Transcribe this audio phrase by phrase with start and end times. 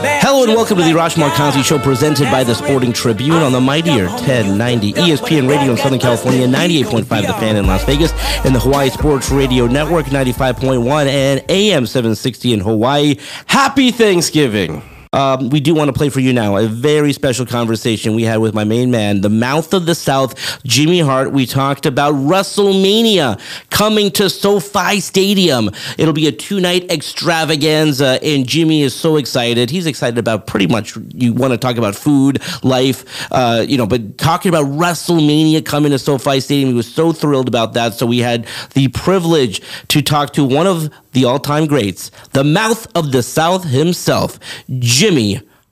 [0.00, 3.60] Hello and welcome to the Arash Markazi Show presented by the Sporting Tribune on the
[3.60, 8.12] Mightier 1090 ESPN Radio in Southern California, 98.5 The Fan in Las Vegas,
[8.44, 13.16] and the Hawaii Sports Radio Network, 95.1 and AM 760 in Hawaii.
[13.46, 14.82] Happy Thanksgiving!
[15.18, 18.36] Um, we do want to play for you now a very special conversation we had
[18.36, 21.32] with my main man, the mouth of the South, Jimmy Hart.
[21.32, 25.70] We talked about WrestleMania coming to SoFi Stadium.
[25.98, 29.70] It'll be a two night extravaganza, and Jimmy is so excited.
[29.70, 33.88] He's excited about pretty much, you want to talk about food, life, uh, you know,
[33.88, 37.94] but talking about WrestleMania coming to SoFi Stadium, he was so thrilled about that.
[37.94, 42.44] So we had the privilege to talk to one of the all time greats, the
[42.44, 44.38] mouth of the South himself,
[44.78, 45.07] Jimmy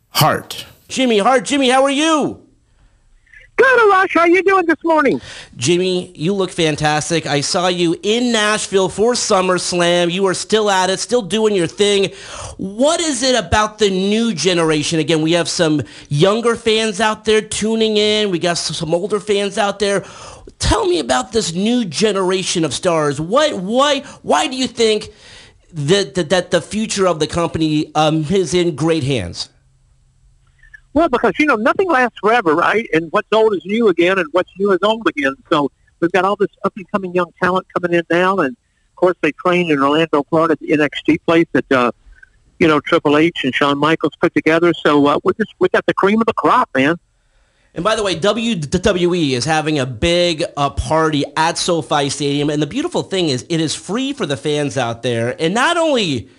[0.09, 0.65] Hart.
[0.89, 2.43] Jimmy Hart, Jimmy, how are you?
[3.57, 4.15] Good, Arash.
[4.15, 5.21] How you doing this morning?
[5.57, 7.27] Jimmy, you look fantastic.
[7.27, 10.11] I saw you in Nashville for SummerSlam.
[10.11, 12.13] You are still at it, still doing your thing.
[12.57, 15.01] What is it about the new generation?
[15.01, 18.31] Again, we have some younger fans out there tuning in.
[18.31, 20.05] We got some older fans out there.
[20.59, 23.21] Tell me about this new generation of stars.
[23.21, 25.11] What, why, why do you think
[25.77, 29.51] that that, that the future of the company um, is in great hands?
[30.95, 32.89] Well, because you know nothing lasts forever, right?
[32.95, 35.35] And what's old is new again, and what's new is old again.
[35.51, 35.71] So
[36.01, 39.17] we've got all this up and coming young talent coming in now, and of course
[39.21, 41.93] they trained in Orlando, Florida, at the NXT place that uh,
[42.59, 44.73] you know Triple H and Shawn Michaels put together.
[44.73, 46.97] So uh, we just we got the cream of the crop, man.
[47.77, 52.49] And by the way, WWE is having a big uh, party at SoFi Stadium.
[52.49, 55.37] And the beautiful thing is, it is free for the fans out there.
[55.39, 56.31] And not only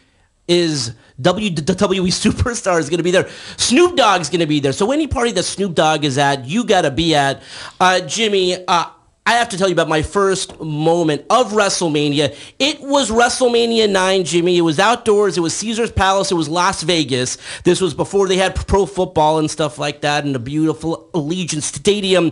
[0.48, 4.74] is WWE Superstar is going to be there, Snoop Dogg's going to be there.
[4.74, 7.44] So any party that Snoop Dogg is at, you got to be at.
[7.80, 8.86] Uh, Jimmy, uh,
[9.27, 12.33] I have to tell you about my first moment of WrestleMania.
[12.59, 14.57] It was WrestleMania 9, Jimmy.
[14.57, 15.38] It was outdoors.
[15.38, 16.31] It was Caesar's Palace.
[16.31, 17.38] It was Las Vegas.
[17.65, 21.61] This was before they had pro football and stuff like that in the beautiful Allegiant
[21.61, 22.31] Stadium.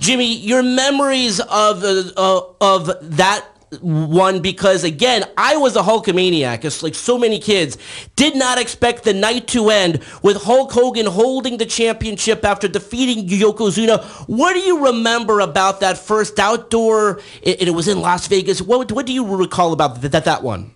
[0.00, 3.46] Jimmy, your memories of uh, of that
[3.80, 6.64] one because again I was a Hulkamaniac.
[6.64, 7.78] It's like so many kids
[8.16, 13.28] did not expect the night to end with Hulk Hogan holding the championship after defeating
[13.28, 14.04] Yokozuna.
[14.28, 17.20] What do you remember about that first outdoor?
[17.44, 18.60] And it was in Las Vegas.
[18.62, 20.74] What what do you recall about that that one?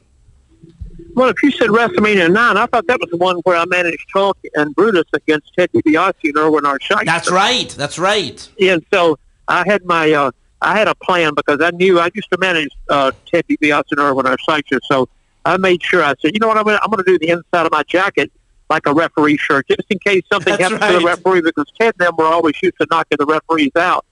[1.19, 4.06] Well, if you said WrestleMania 9, I thought that was the one where I managed
[4.15, 6.78] Hulk and Brutus against Ted DiBiase and R.
[6.78, 7.04] Schyster.
[7.04, 7.69] That's right.
[7.70, 8.48] That's right.
[8.60, 10.30] And so I had my uh,
[10.60, 14.00] I had a plan because I knew I used to manage uh, Ted DiBiase and
[14.00, 14.36] Irwin R.
[14.36, 15.08] Schyster, so
[15.44, 17.66] I made sure I said, you know what, I'm going I'm to do the inside
[17.66, 18.30] of my jacket
[18.70, 20.92] like a referee shirt, just in case something That's happens right.
[20.92, 24.04] to the referee, because Ted and them were always used to knocking the referees out.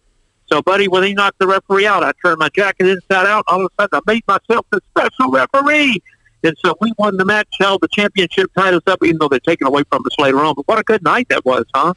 [0.47, 3.45] So, buddy, when he knocked the referee out, I turned my jacket inside out.
[3.49, 6.01] All of a sudden, I made myself the special referee.
[6.43, 9.67] And so we won the match, held the championship titles up, even though they're taken
[9.67, 10.55] away from us later on.
[10.55, 11.95] But what a good night that was, huh?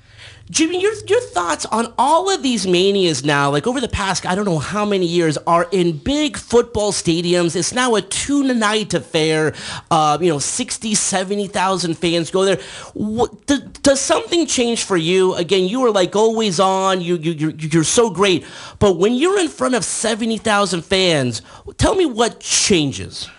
[0.50, 4.33] Jimmy, your your thoughts on all of these manias now, like over the past, I
[4.33, 7.55] don't know how many years, are in big football stadiums.
[7.55, 9.53] It's now a two-night affair.
[9.91, 12.59] Uh, you know, 60, 70,000 fans go there.
[12.95, 15.35] What, does, does something change for you?
[15.35, 17.01] Again, you were like always on.
[17.01, 18.44] You, you, you're, you're so great.
[18.79, 21.44] But when you're in front of 70,000 fans,
[21.77, 23.29] tell me what changes.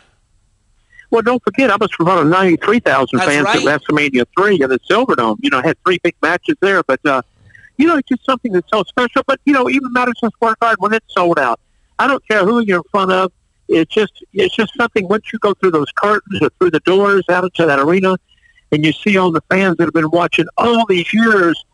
[1.10, 3.56] Well, don't forget, I was in front of 93,000 fans right.
[3.56, 5.38] at WrestleMania 3 at the Silverdome.
[5.40, 7.22] You know, had three big matches there, but, uh,
[7.76, 9.22] you know, it's just something that's so special.
[9.26, 11.58] But, you know, even Madison Square Garden, when it's sold out,
[11.98, 13.32] I don't care who you're in front of.
[13.68, 17.24] It's just, it's just something, once you go through those curtains or through the doors
[17.28, 18.16] out into that arena,
[18.72, 21.64] and you see all the fans that have been watching all these years,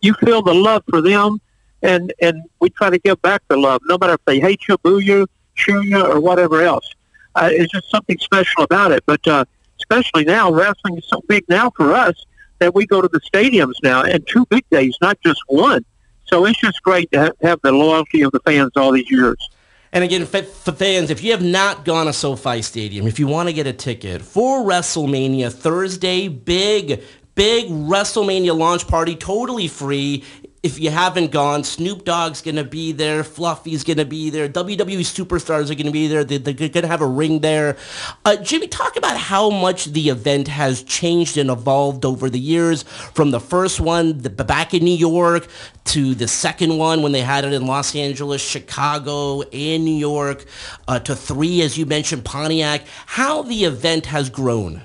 [0.00, 1.40] you feel the love for them,
[1.82, 4.76] and, and we try to give back the love, no matter if they hate you,
[4.78, 6.94] boo you, cheer you, or whatever else
[7.34, 9.02] uh, it's just something special about it.
[9.06, 9.44] But uh,
[9.78, 12.14] especially now, wrestling is so big now for us
[12.58, 15.84] that we go to the stadiums now and two big days, not just one.
[16.26, 19.48] So it's just great to ha- have the loyalty of the fans all these years.
[19.92, 20.42] And again, for
[20.72, 23.72] fans, if you have not gone to SoFi Stadium, if you want to get a
[23.72, 27.02] ticket for WrestleMania Thursday, big,
[27.34, 30.22] big WrestleMania launch party, totally free
[30.62, 33.24] if you haven't gone, Snoop Dogg's to be there.
[33.24, 34.46] Fluffy's to be there.
[34.46, 36.22] WWE superstars are to be there.
[36.22, 37.78] They're, they're going to have a ring there.
[38.26, 42.82] Uh, Jimmy, talk about how much the event has changed and evolved over the years
[42.82, 45.48] from the first one the, back in New York
[45.86, 50.44] to the second one when they had it in Los Angeles, Chicago, and New York,
[50.88, 52.82] uh, to three, as you mentioned, Pontiac.
[53.06, 54.82] How the event has grown.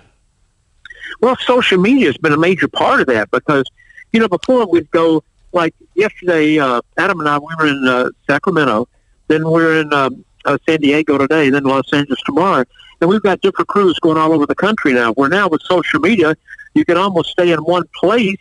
[1.19, 3.65] Well, social media has been a major part of that because,
[4.13, 5.21] you know, before we'd go–
[5.55, 8.87] like yesterday, uh, Adam and I, we were in uh, Sacramento,
[9.27, 12.65] then we're in um, uh, San Diego today, then Los Angeles tomorrow,
[13.01, 15.13] and we've got different crews going all over the country now.
[15.13, 16.35] Where now with social media,
[16.75, 18.37] you can almost stay in one place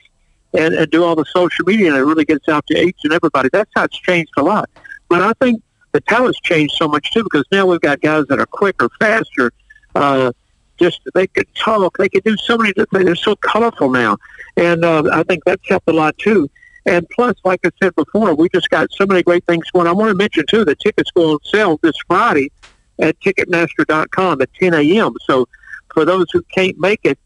[0.52, 3.12] and, and do all the social media, and it really gets out to each and
[3.12, 3.48] everybody.
[3.52, 4.68] That's how it's changed a lot.
[5.08, 5.62] But I think
[5.92, 9.52] the talent's changed so much too because now we've got guys that are quicker, faster.
[9.94, 10.32] Uh,
[10.76, 13.04] just they could talk, they could do so many different things.
[13.04, 14.18] They're so colorful now,
[14.56, 16.50] and uh, I think that's helped a lot too.
[16.86, 19.86] And plus, like I said before, we just got so many great things going.
[19.86, 22.50] I want to mention, too, the tickets go on sale this Friday
[22.98, 25.14] at Ticketmaster.com at 10 a.m.
[25.26, 25.48] So
[25.92, 27.18] for those who can't make it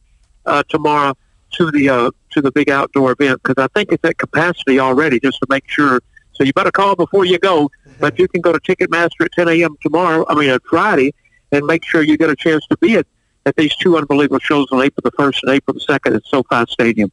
[0.47, 1.15] uh, tomorrow
[1.53, 5.19] to the uh, to the big outdoor event, because I think it's at capacity already,
[5.19, 6.01] just to make sure.
[6.35, 7.69] So you better call before you go.
[7.99, 9.77] But you can go to Ticketmaster at 10 a.m.
[9.83, 11.13] tomorrow, I mean, at Friday,
[11.51, 13.07] and make sure you get a chance to be at,
[13.45, 16.71] at these two unbelievable shows on April the 1st and April the 2nd at SoFi
[16.71, 17.11] Stadium.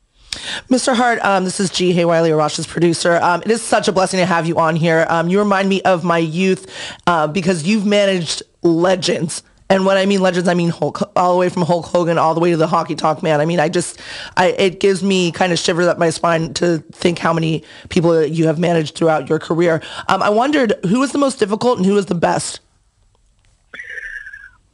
[0.70, 0.96] Mr.
[0.96, 1.94] Hart, um, this is G.
[1.94, 3.16] Hay Wiley, Arash's producer.
[3.16, 5.06] Um, it is such a blessing to have you on here.
[5.10, 6.68] Um, you remind me of my youth
[7.08, 9.44] uh, because you've managed legends.
[9.70, 12.36] And when I mean legends, I mean Hulk, all the way from Hulk Hogan all
[12.36, 13.42] the way to the Honky Tonk Man.
[13.42, 14.00] I mean, I just,
[14.38, 18.24] I, it gives me kind of shivers up my spine to think how many people
[18.24, 19.82] you have managed throughout your career.
[20.08, 22.60] Um, I wondered who was the most difficult and who was the best.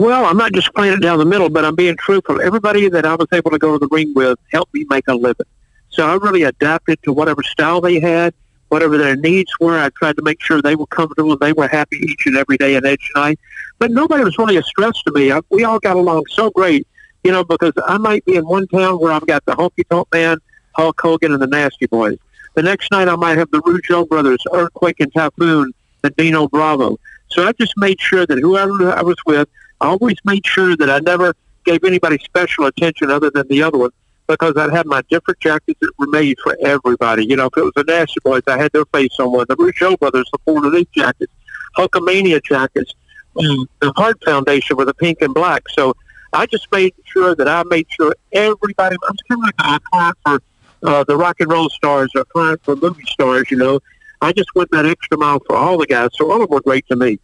[0.01, 2.42] Well, I'm not just playing it down the middle, but I'm being truthful.
[2.42, 5.13] Everybody that I was able to go to the ring with helped me make a
[5.13, 5.45] living.
[5.92, 8.33] So I really adapted to whatever style they had,
[8.69, 9.77] whatever their needs were.
[9.77, 12.57] I tried to make sure they were comfortable and they were happy each and every
[12.57, 13.39] day at Edge Night.
[13.77, 15.31] But nobody was really a stress to me.
[15.31, 16.88] I, we all got along so great,
[17.24, 20.07] you know, because I might be in one town where I've got the Honky Tonk
[20.12, 20.39] Man,
[20.75, 22.18] Hulk Hogan, and the Nasty Boys.
[22.56, 25.71] The next night I might have the Rougeau Brothers, Earthquake and Typhoon,
[26.03, 26.98] and Dino Bravo.
[27.27, 29.48] So I just made sure that whoever I was with,
[29.81, 31.33] I always made sure that I never
[31.65, 33.91] gave anybody special attention other than the other one
[34.27, 37.25] because I'd have my different jackets that were made for everybody.
[37.25, 39.45] You know, if it was the Nasty Boys, I had their face on one.
[39.49, 41.33] The Rougeau Brothers, the fleur-de-lis jackets,
[41.75, 42.93] Hulkamania jackets,
[43.37, 45.63] um, the Hart Foundation with the pink and black.
[45.69, 45.95] So
[46.31, 50.17] I just made sure that I made sure everybody, I'm kind of like a client
[50.23, 50.41] for
[50.83, 53.79] uh, the rock and roll stars, a client for movie stars, you know.
[54.21, 56.61] I just went that extra mile for all the guys, so all of them were
[56.61, 57.19] great to me.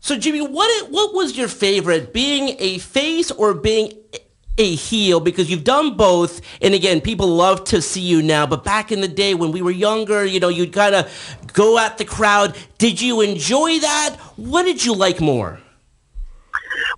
[0.00, 3.92] So, Jimmy, what what was your favorite, being a face or being
[4.56, 5.20] a heel?
[5.20, 8.46] Because you've done both, and again, people love to see you now.
[8.46, 11.78] But back in the day when we were younger, you know, you'd kind of go
[11.78, 12.56] at the crowd.
[12.78, 14.16] Did you enjoy that?
[14.36, 15.60] What did you like more?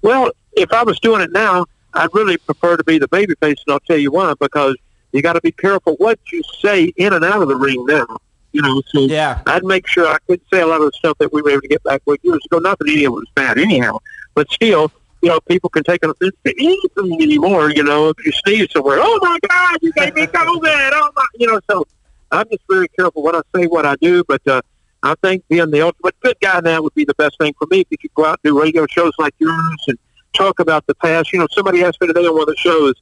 [0.03, 3.73] Well, if I was doing it now, I'd really prefer to be the babyface, and
[3.73, 4.35] I'll tell you why.
[4.39, 4.77] Because
[5.13, 8.19] you got to be careful what you say in and out of the ring now.
[8.53, 9.43] You know, so yeah.
[9.47, 11.61] I'd make sure I could say a lot of the stuff that we were able
[11.63, 12.59] to get back with years ago.
[12.59, 13.99] Not that any of it was bad anyhow,
[14.35, 14.91] but still,
[15.23, 17.71] you know, people can take an offense to anything anymore.
[17.71, 20.91] You know, if you sneeze somewhere, oh my God, you gave me COVID.
[20.95, 21.87] Oh my, you know, so
[22.33, 24.25] I'm just very careful what I say, what I do.
[24.25, 24.63] But uh,
[25.03, 27.81] I think being the ultimate good guy now would be the best thing for me.
[27.81, 29.99] If you could go out and do radio shows like yours and
[30.33, 31.33] talk about the past.
[31.33, 32.95] You know, somebody asked me today on one of the shows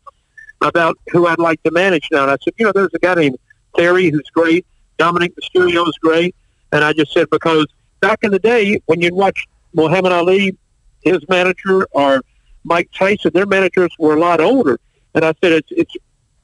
[0.61, 3.14] about who I'd like to manage now, and I said, you know, there's a guy
[3.14, 3.38] named
[3.76, 4.66] Theory who's great.
[4.98, 6.34] Dominik Mysterio is great.
[6.72, 7.66] And I just said, because
[8.00, 10.56] back in the day, when you'd watch Muhammad Ali,
[11.02, 12.22] his manager, or
[12.64, 14.78] Mike Tyson, their managers were a lot older.
[15.14, 15.94] And I said, it's, it's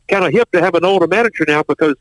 [0.08, 1.94] kind of hip to have an older manager now because,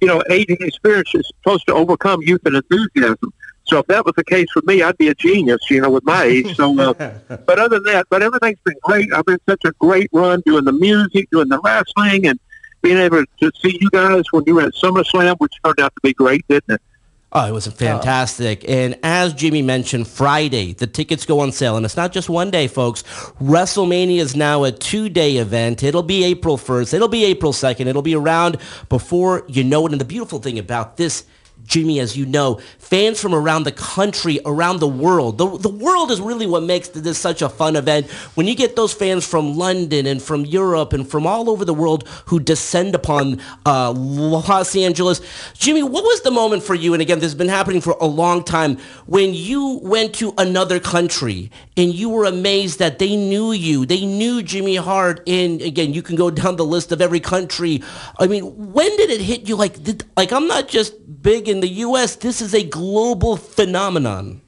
[0.00, 3.32] you know, age and experience is supposed to overcome youth and enthusiasm.
[3.68, 6.04] So if that was the case for me, I'd be a genius, you know, with
[6.04, 6.56] my age.
[6.56, 6.94] So, uh,
[7.46, 9.12] but other than that, but everything's been great.
[9.12, 12.40] I've been such a great run doing the music, doing the wrestling, and
[12.82, 16.00] being able to see you guys when you were at SummerSlam, which turned out to
[16.02, 16.82] be great, didn't it?
[17.30, 18.66] Oh, it was fantastic.
[18.66, 21.76] And as Jimmy mentioned, Friday, the tickets go on sale.
[21.76, 23.02] And it's not just one day, folks.
[23.38, 25.82] WrestleMania is now a two-day event.
[25.82, 26.94] It'll be April 1st.
[26.94, 27.86] It'll be April 2nd.
[27.86, 28.56] It'll be around
[28.88, 29.92] before you know it.
[29.92, 31.26] And the beautiful thing about this
[31.64, 35.38] Jimmy, as you know, fans from around the country, around the world.
[35.38, 38.10] The, the world is really what makes this such a fun event.
[38.34, 41.74] When you get those fans from London and from Europe and from all over the
[41.74, 45.20] world who descend upon uh, Los Angeles.
[45.54, 46.94] Jimmy, what was the moment for you?
[46.94, 48.78] And again, this has been happening for a long time.
[49.06, 54.04] When you went to another country and you were amazed that they knew you, they
[54.06, 55.20] knew Jimmy Hart.
[55.26, 57.82] And again, you can go down the list of every country.
[58.18, 59.56] I mean, when did it hit you?
[59.56, 62.16] Like, did, like I'm not just big in the U.S.
[62.16, 64.40] This is a global phenomenon.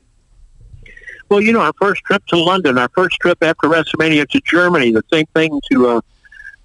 [1.28, 4.90] Well, you know, our first trip to London, our first trip after WrestleMania to Germany,
[4.90, 6.00] the same thing to uh,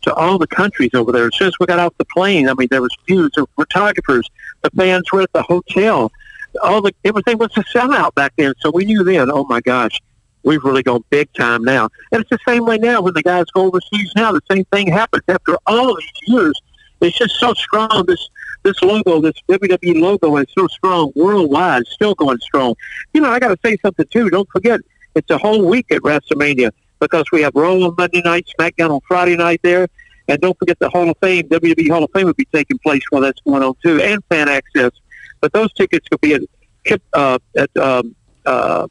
[0.02, 1.28] to all the countries over there.
[1.28, 4.30] As soon as we got off the plane, I mean, there was views of photographers.
[4.62, 6.12] The fans were at the hotel.
[6.64, 8.54] All the everything was a sellout back then.
[8.60, 10.02] So we knew then, oh my gosh,
[10.44, 11.90] we've really gone big time now.
[12.12, 14.12] And it's the same way now when the guys go overseas.
[14.16, 16.60] Now the same thing happens after all these years.
[17.02, 18.06] It's just so strong.
[18.08, 18.30] This
[18.66, 22.76] this logo, this WWE logo, is so strong worldwide, still going strong.
[23.14, 24.30] You know, I got to say something too.
[24.30, 24.82] Don't forget,
[25.14, 29.00] it's a whole week at WrestleMania because we have Raw on Monday night, SmackDown on
[29.08, 29.88] Friday night there,
[30.28, 33.04] and don't forget the Hall of Fame, WWE Hall of Fame will be taking place
[33.12, 34.92] while that's going on too, and fan access.
[35.40, 38.88] But those tickets could be at uh, at um, uh,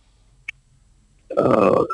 [1.37, 1.85] uh,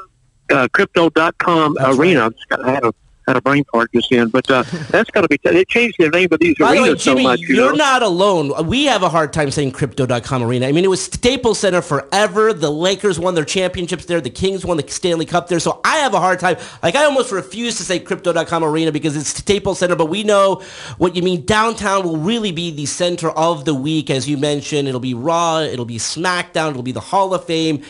[0.50, 2.30] uh, crypto.com arena.
[2.50, 2.60] Right.
[2.60, 2.92] I had a
[3.30, 5.38] had a brain fart just in, but uh, that's got to be.
[5.38, 7.40] T- they changed the name of these By arenas the way, Jimmy, so much.
[7.40, 7.76] You you're know?
[7.76, 8.66] not alone.
[8.66, 10.66] We have a hard time saying Crypto.com Arena.
[10.66, 12.52] I mean, it was Staples Center forever.
[12.52, 14.20] The Lakers won their championships there.
[14.20, 15.60] The Kings won the Stanley Cup there.
[15.60, 16.56] So I have a hard time.
[16.82, 19.96] Like I almost refuse to say Crypto.com Arena because it's Staples Center.
[19.96, 20.62] But we know
[20.98, 21.44] what you mean.
[21.44, 24.88] Downtown will really be the center of the week, as you mentioned.
[24.88, 25.60] It'll be Raw.
[25.60, 26.70] It'll be SmackDown.
[26.70, 27.82] It'll be the Hall of Fame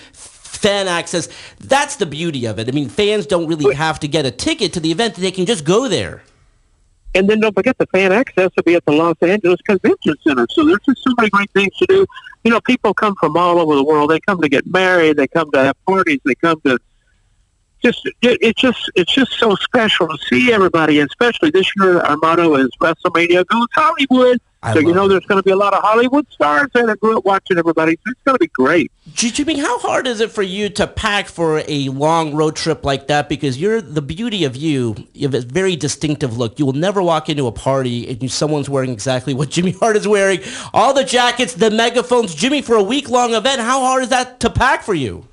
[0.60, 1.28] fan access.
[1.58, 2.68] That's the beauty of it.
[2.68, 5.46] I mean, fans don't really have to get a ticket to the event; they can
[5.46, 6.22] just go there.
[7.14, 10.46] And then don't forget the fan access will be at the Los Angeles Convention Center.
[10.50, 12.06] So there's just so many great things to do.
[12.44, 14.10] You know, people come from all over the world.
[14.10, 15.16] They come to get married.
[15.16, 16.20] They come to have parties.
[16.24, 16.78] They come to
[17.82, 22.00] just it's just it's just so special to see everybody, especially this year.
[22.00, 24.40] Our motto is WrestleMania goes Hollywood.
[24.62, 27.00] I so you know, there's going to be a lot of Hollywood stars there that
[27.00, 27.92] grew up watching everybody.
[27.92, 28.92] So it's going to be great.
[29.14, 33.06] Jimmy, how hard is it for you to pack for a long road trip like
[33.06, 33.30] that?
[33.30, 34.96] Because you're the beauty of you.
[35.14, 36.58] You have a very distinctive look.
[36.58, 40.06] You will never walk into a party and someone's wearing exactly what Jimmy Hart is
[40.06, 40.40] wearing.
[40.74, 42.34] All the jackets, the megaphones.
[42.34, 45.26] Jimmy, for a week long event, how hard is that to pack for you?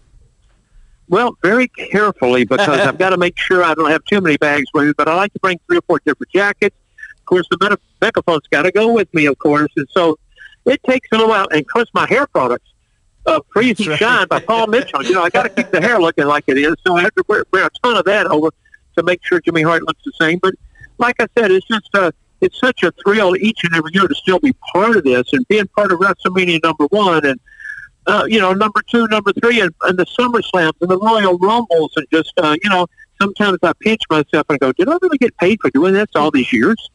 [1.10, 4.66] Well, very carefully because I've got to make sure I don't have too many bags
[4.74, 4.94] with me.
[4.98, 6.76] But I like to bring three or four different jackets.
[7.28, 10.18] Of course, the megaphone's got to go with me, of course, and so
[10.66, 11.48] it takes a little while.
[11.50, 12.70] And of course, my hair products,
[13.26, 15.04] uh, Freeze and Shine by Paul Mitchell.
[15.04, 17.14] You know, I got to keep the hair looking like it is, so I have
[17.16, 18.52] to wear, wear a ton of that over
[18.96, 20.40] to make sure Jimmy Hart looks the same.
[20.42, 20.56] But
[21.00, 24.16] like I said, it's just uh, it's such a thrill each and every year to
[24.16, 27.40] still be part of this and being part of WrestleMania number one and
[28.08, 31.38] uh, you know, number two, number three, and, and the Summer Slams and the Royal
[31.38, 32.88] Rumbles, and just, uh, you know,
[33.22, 36.32] sometimes I pinch myself and go, did I really get paid for doing this all
[36.32, 36.90] these years?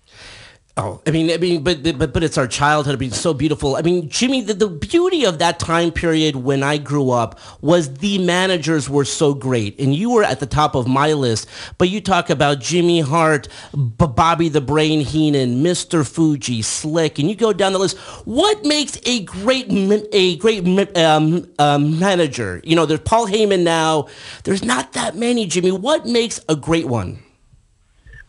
[0.75, 2.95] Oh, I mean, I mean, but but but it's our childhood.
[2.95, 3.76] I so beautiful.
[3.76, 7.93] I mean, Jimmy, the, the beauty of that time period when I grew up was
[7.97, 11.47] the managers were so great, and you were at the top of my list.
[11.76, 16.11] But you talk about Jimmy Hart, B- Bobby the Brain Heenan, Mr.
[16.11, 17.99] Fuji, Slick, and you go down the list.
[18.25, 22.62] What makes a great a great um, um, manager?
[22.64, 24.09] You know, there's Paul Heyman now.
[24.45, 25.71] There's not that many, Jimmy.
[25.71, 27.19] What makes a great one?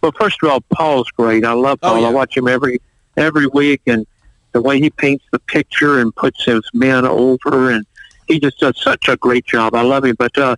[0.03, 1.45] Well, first of all, Paul's great.
[1.45, 1.95] I love oh, Paul.
[1.95, 2.07] Oh, yeah.
[2.07, 2.81] I watch him every
[3.15, 4.05] every week, and
[4.51, 7.85] the way he paints the picture and puts his men over, and
[8.27, 9.73] he just does such a great job.
[9.73, 10.17] I love him.
[10.19, 10.57] But uh,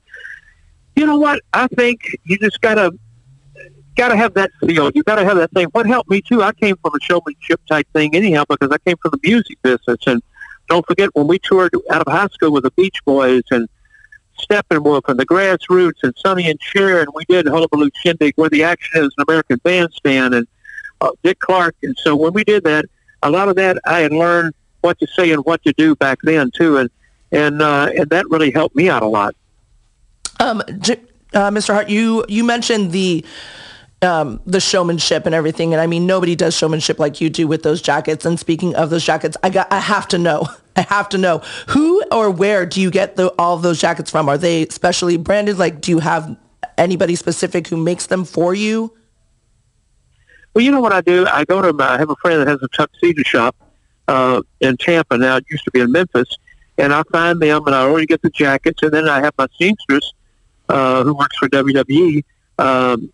[0.96, 1.44] you know what?
[1.54, 2.92] I think you just gotta
[3.96, 4.90] gotta have that feel.
[4.96, 5.68] You gotta have that thing.
[5.74, 6.42] What helped me too?
[6.42, 10.00] I came from a showmanship type thing anyhow because I came from the music business,
[10.08, 10.24] and
[10.70, 13.70] don't forget when we toured out of high school with the Beach Boys and
[14.40, 18.64] Steppenwolf and the Grassroots and Sonny and Cher, and we did Hullabaloo Shindig where the
[18.64, 20.48] action is an American bandstand and
[21.02, 21.76] uh, Dick Clark.
[21.84, 22.86] And so when we did that,
[23.24, 26.20] a lot of that I had learned what to say and what to do back
[26.24, 26.90] then too, and
[27.32, 29.36] and uh, and that really helped me out a lot.
[30.40, 31.74] Um, uh, Mr.
[31.74, 33.26] Hart, you you mentioned the
[34.02, 35.74] um, the showmanship and everything.
[35.74, 38.26] And I mean, nobody does showmanship like you do with those jackets.
[38.26, 41.40] And speaking of those jackets, I got, I have to know, I have to know
[41.70, 44.30] who or where do you get the, all those jackets from?
[44.30, 45.58] Are they specially branded?
[45.58, 46.38] Like, do you have
[46.78, 48.94] anybody specific who makes them for you?
[50.54, 51.26] Well, you know what I do?
[51.28, 53.56] I go to, I have a friend that has a tuxedo shop
[54.08, 55.38] uh, in Tampa now.
[55.38, 56.38] It used to be in Memphis.
[56.78, 58.82] And I find them and I already get the jackets.
[58.84, 60.14] And then I have my seamstress
[60.70, 62.24] uh, who works for WWE.
[62.58, 63.12] Um,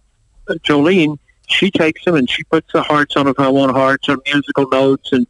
[0.50, 1.17] Jolene,
[1.48, 4.67] she takes them and she puts the hearts on if I want hearts or musical
[4.69, 5.27] notes and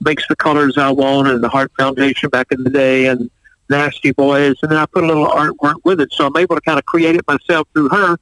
[0.00, 3.30] makes the colors I want and the Heart Foundation back in the day and
[3.68, 6.12] Nasty Boys, and then I put a little artwork with it.
[6.12, 8.18] So I'm able to kind of create it myself through her,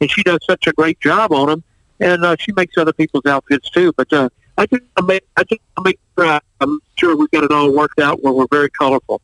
[0.00, 1.64] and she does such a great job on them,
[2.00, 3.92] and uh, she makes other people's outfits too.
[3.96, 7.52] But uh, I just I make I just make sure I'm sure we've got it
[7.52, 9.22] all worked out where we're very colorful.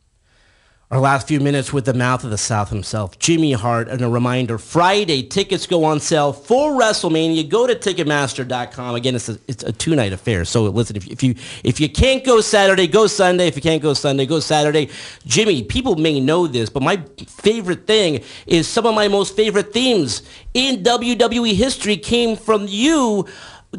[0.91, 4.07] Our last few minutes with the mouth of the South himself, Jimmy Hart, and a
[4.07, 7.49] reminder, Friday, tickets go on sale for WrestleMania.
[7.49, 8.93] Go to Ticketmaster.com.
[8.93, 10.45] Again, it's a, it's a two-night affair.
[10.45, 13.47] So listen, if, if you if you can't go Saturday, go Sunday.
[13.47, 14.91] If you can't go Sunday, go Saturday.
[15.25, 19.73] Jimmy, people may know this, but my favorite thing is some of my most favorite
[19.73, 20.21] themes
[20.53, 23.25] in WWE history came from you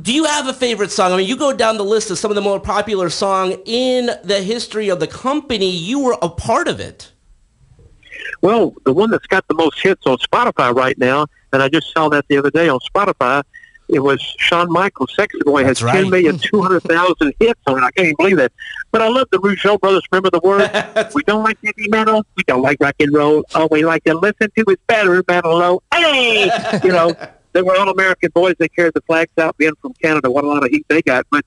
[0.03, 1.13] do you have a favorite song?
[1.13, 4.11] I mean, you go down the list of some of the more popular song in
[4.25, 5.71] the history of the company.
[5.71, 7.13] You were a part of it.
[8.43, 11.93] Well, the one that's got the most hits on Spotify right now, and I just
[11.93, 13.43] saw that the other day on Spotify,
[13.89, 16.03] it was Shawn Michaels, Sexy Boy, has right.
[16.03, 17.83] 10 million, 200,000 hits on it.
[17.83, 18.53] I can't even believe that.
[18.91, 20.03] But I love the Rougeau brothers.
[20.11, 20.71] Remember the word?
[21.15, 22.25] we don't like heavy metal.
[22.37, 23.45] We don't like rock and roll.
[23.55, 25.83] All we like to listen to is better metal low.
[25.93, 26.51] Hey!
[26.85, 27.17] You know,
[27.57, 28.55] they were all American boys.
[28.59, 30.31] They carried the flags out, being from Canada.
[30.31, 31.27] What a lot of heat they got.
[31.31, 31.45] But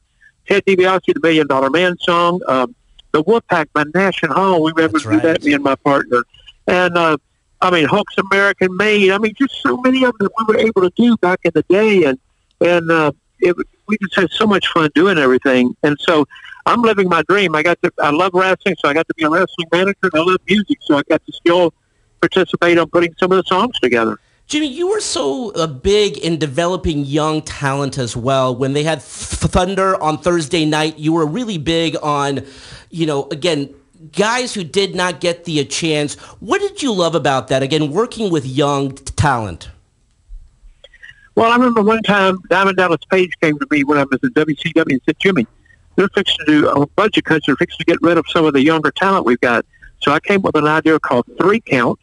[0.47, 2.73] Ted DiBiase, the Million Dollar Man song, um,
[3.11, 4.63] the Wolfpack by Nash and Hall.
[4.63, 5.21] We remember right.
[5.21, 6.23] that, me and my partner.
[6.65, 7.17] And, uh,
[7.61, 9.11] I mean, Hulk's American Made.
[9.11, 11.63] I mean, just so many of them we were able to do back in the
[11.69, 12.05] day.
[12.05, 12.17] And,
[12.59, 13.55] and, uh, it,
[13.87, 15.75] we just had so much fun doing everything.
[15.83, 16.25] And so
[16.65, 17.53] I'm living my dream.
[17.53, 19.97] I got to, I love wrestling, so I got to be a wrestling manager.
[20.03, 21.71] And I love music, so I got to still
[22.19, 24.19] participate on putting some of the songs together.
[24.49, 28.55] Jimmy, you were so uh, big in developing young talent as well.
[28.55, 32.43] When they had Thunder on Thursday night, you were really big on,
[32.89, 33.71] you know, again,
[34.11, 36.15] guys who did not get the chance.
[36.39, 37.61] What did you love about that?
[37.61, 39.69] Again, working with young talent.
[41.35, 44.31] Well, I remember one time Diamond Dallas Page came to me when I was in
[44.31, 45.45] WCW and said, Jimmy,
[45.95, 47.45] they're fixing to do a budget cuts.
[47.45, 49.63] They're fixing to get rid of some of the younger talent we've got.
[50.01, 51.99] So I came up with an idea called Three Count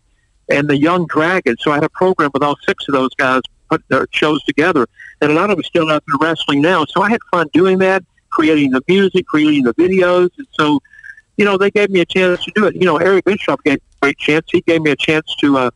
[0.49, 1.57] and the Jung Dragon.
[1.59, 4.87] So I had a program with all six of those guys put their shows together,
[5.21, 6.85] and a lot of them still out there wrestling now.
[6.85, 10.81] So I had fun doing that, creating the music, creating the videos, and so
[11.37, 12.77] you know they gave me a chance to do it.
[12.77, 14.47] You know, Eric Bischoff gave me a great chance.
[14.51, 15.71] He gave me a chance to uh,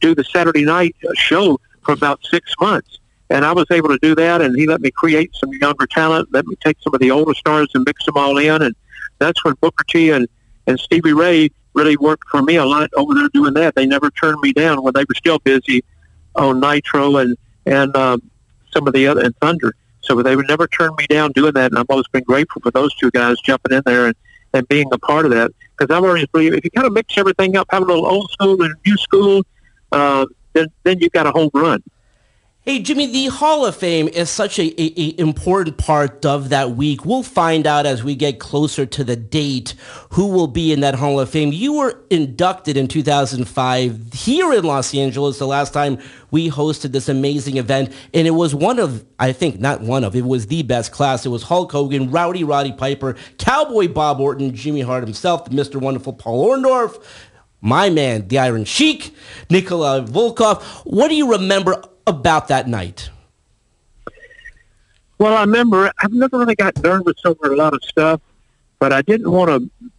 [0.00, 2.98] do the Saturday night uh, show for about six months.
[3.30, 6.28] And I was able to do that, and he let me create some younger talent,
[6.32, 8.60] let me take some of the older stars and mix them all in.
[8.60, 8.74] And
[9.18, 10.28] that's when Booker T and,
[10.66, 13.74] and Stevie Ray really worked for me a lot over there doing that.
[13.74, 15.84] They never turned me down when they were still busy
[16.34, 18.22] on Nitro and and um,
[18.72, 19.74] some of the other and Thunder.
[20.00, 22.70] So they would never turn me down doing that, and I've always been grateful for
[22.72, 24.16] those two guys jumping in there and,
[24.52, 25.52] and being a part of that.
[25.76, 28.30] Because I've always believed if you kind of mix everything up, have a little old
[28.32, 29.44] school and new school,
[29.92, 31.82] uh, then then you've got a home run.
[32.64, 36.70] Hey, Jimmy, the Hall of Fame is such a, a, a, important part of that
[36.76, 37.04] week.
[37.04, 39.74] We'll find out as we get closer to the date
[40.10, 41.50] who will be in that Hall of Fame.
[41.50, 45.98] You were inducted in 2005 here in Los Angeles, the last time
[46.30, 47.92] we hosted this amazing event.
[48.14, 51.26] And it was one of, I think, not one of, it was the best class.
[51.26, 55.80] It was Hulk Hogan, Rowdy Roddy Piper, Cowboy Bob Orton, Jimmy Hart himself, Mr.
[55.80, 57.04] Wonderful Paul Orndorff,
[57.60, 59.12] my man, the Iron Sheik,
[59.50, 60.62] Nikolai Volkov.
[60.84, 63.10] What do you remember about that night?
[65.18, 68.20] Well, I remember I've never really got nervous over a lot of stuff,
[68.78, 69.90] but I didn't want to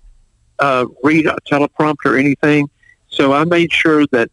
[0.60, 2.70] uh, read a teleprompter or anything,
[3.08, 4.30] so I made sure that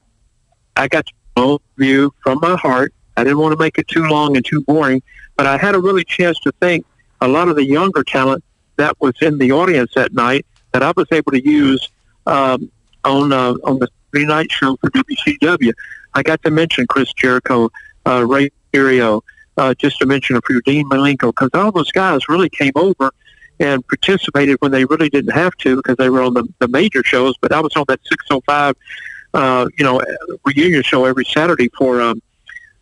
[0.76, 1.06] I got
[1.36, 2.92] know view from my heart.
[3.16, 5.02] I didn't want to make it too long and too boring,
[5.36, 6.84] but I had a really chance to thank
[7.20, 8.44] a lot of the younger talent
[8.76, 11.88] that was in the audience that night that I was able to use
[12.26, 12.70] um,
[13.04, 15.72] on uh, on the three night show for WCW.
[16.14, 17.70] I got to mention Chris Jericho,
[18.06, 19.22] uh, Rey Mysterio,
[19.56, 23.12] uh, just to mention a few, Dean Malenko, because all those guys really came over
[23.60, 27.04] and participated when they really didn't have to because they were on the, the major
[27.04, 27.34] shows.
[27.40, 28.74] But I was on that 605,
[29.34, 30.00] uh, you know,
[30.44, 32.22] reunion show every Saturday for, um,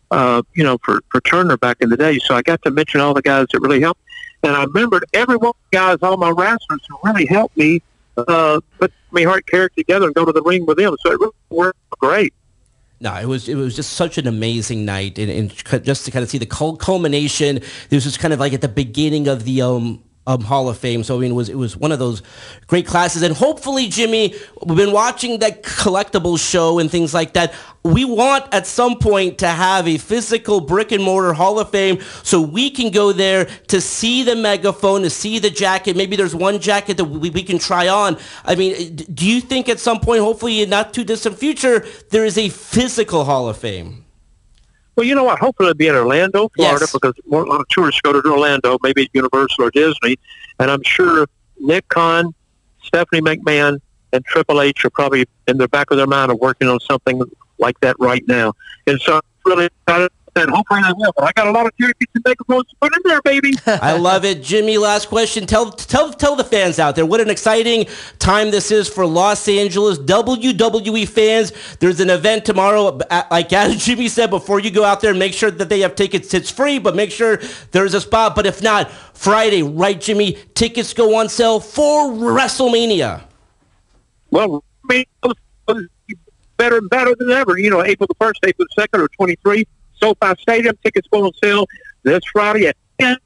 [0.09, 2.17] uh, you know, for, for Turner back in the day.
[2.19, 4.01] So I got to mention all the guys that really helped.
[4.41, 7.81] And I remembered every one of the guys, all my wrestlers who really helped me
[8.27, 10.95] uh, put me heart character together and go to the ring with them.
[11.01, 12.33] So it really worked great.
[13.01, 16.21] No, it was it was just such an amazing night, and, and just to kind
[16.21, 17.61] of see the culmination.
[17.89, 21.03] This was kind of like at the beginning of the um, um, Hall of Fame.
[21.03, 22.21] So I mean, it was it was one of those
[22.67, 27.53] great classes, and hopefully, Jimmy, we've been watching that collectible show and things like that.
[27.83, 31.99] We want at some point to have a physical brick and mortar Hall of Fame,
[32.23, 35.95] so we can go there to see the megaphone, to see the jacket.
[35.95, 38.17] Maybe there's one jacket that we, we can try on.
[38.43, 42.25] I mean, do you think at some point, hopefully in not too distant future, there
[42.25, 44.05] is a physical Hall of Fame?
[44.95, 45.39] Well, you know what?
[45.39, 46.91] Hopefully it'll be in Orlando, Florida, Yes.
[46.91, 50.17] because more, a lot of tourists go to Orlando, maybe at Universal or Disney.
[50.59, 51.27] And I'm sure
[51.59, 52.33] Nick Khan,
[52.83, 53.79] Stephanie McMahon,
[54.11, 57.21] and Triple H are probably in the back of their mind are working on something
[57.59, 58.53] like that right now.
[58.87, 60.11] And so I'm really excited.
[60.35, 61.11] And hopefully they will.
[61.15, 63.53] But I got a lot of tickets and microphones to put in there, baby.
[63.65, 64.77] I love it, Jimmy.
[64.77, 65.45] Last question.
[65.45, 67.87] Tell tell tell the fans out there what an exciting
[68.19, 71.51] time this is for Los Angeles WWE fans.
[71.79, 72.99] There's an event tomorrow,
[73.31, 74.29] like as Jimmy said.
[74.29, 76.33] Before you go out there, make sure that they have tickets.
[76.33, 77.39] It's free, but make sure
[77.71, 78.35] there's a spot.
[78.35, 80.37] But if not, Friday, right, Jimmy?
[80.53, 83.23] Tickets go on sale for WrestleMania.
[84.31, 86.19] Well, I mean, it's
[86.57, 87.57] better and better than ever.
[87.57, 89.65] You know, April the 1st, April the 2nd, or 23,
[89.99, 90.77] SoFi Stadium.
[90.83, 91.65] Tickets go on sale
[92.03, 93.17] this Friday at 10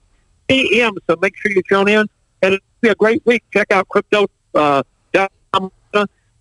[0.49, 2.05] a.m., so make sure you tune in.
[2.41, 3.43] And it'll be a great week.
[3.53, 4.83] Check out Crypto uh,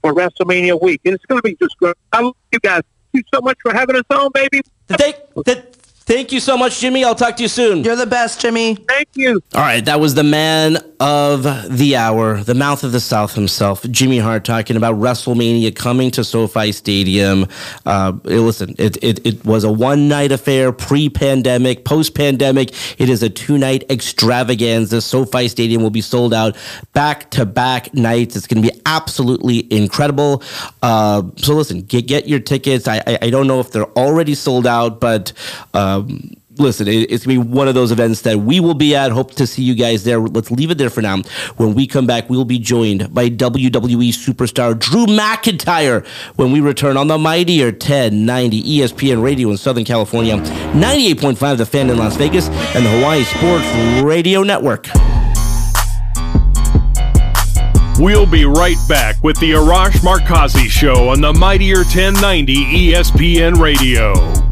[0.03, 1.01] for WrestleMania week.
[1.05, 1.95] And it's going to be just great.
[2.13, 2.83] I love you guys.
[3.13, 4.63] Thank you so much for having us on, baby.
[5.45, 5.65] Th-
[6.05, 7.05] thank you so much, Jimmy.
[7.05, 7.85] I'll talk to you soon.
[7.85, 8.75] You're the best, Jimmy.
[8.75, 9.43] Thank you.
[9.55, 11.43] All right, that was the man of
[11.77, 16.23] the hour, the mouth of the South himself, Jimmy Hart, talking about WrestleMania coming to
[16.23, 17.47] SoFi Stadium.
[17.85, 22.73] Uh, listen, it, it, it was a one night affair, pre pandemic, post pandemic.
[23.01, 25.01] It is a two night extravaganza.
[25.01, 26.57] SoFi Stadium will be sold out
[26.93, 28.37] back to back nights.
[28.37, 30.43] It's going to be absolutely incredible.
[30.83, 32.87] Uh, so listen, get get your tickets.
[32.87, 35.33] I, I I don't know if they're already sold out, but.
[36.03, 39.11] Um, listen, it- it's gonna be one of those events that we will be at.
[39.13, 40.21] Hope to see you guys there.
[40.21, 41.23] Let's leave it there for now.
[41.57, 46.05] When we come back, we'll be joined by WWE superstar Drew McIntyre
[46.37, 50.37] when we return on the mightier 1090 ESPN Radio in Southern California,
[50.75, 53.67] 98.5 The Fan in Las Vegas, and the Hawaii Sports
[54.03, 54.89] Radio Network.
[57.99, 62.55] We'll be right back with the Arash Markazi Show on the Mightier 1090
[62.91, 64.52] ESPN Radio.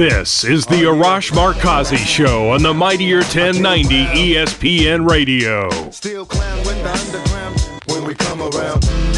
[0.00, 5.68] This is the Arash Markazi Show on the Mightier 1090 ESPN Radio.
[5.90, 9.09] Still clown with the underground when we come around.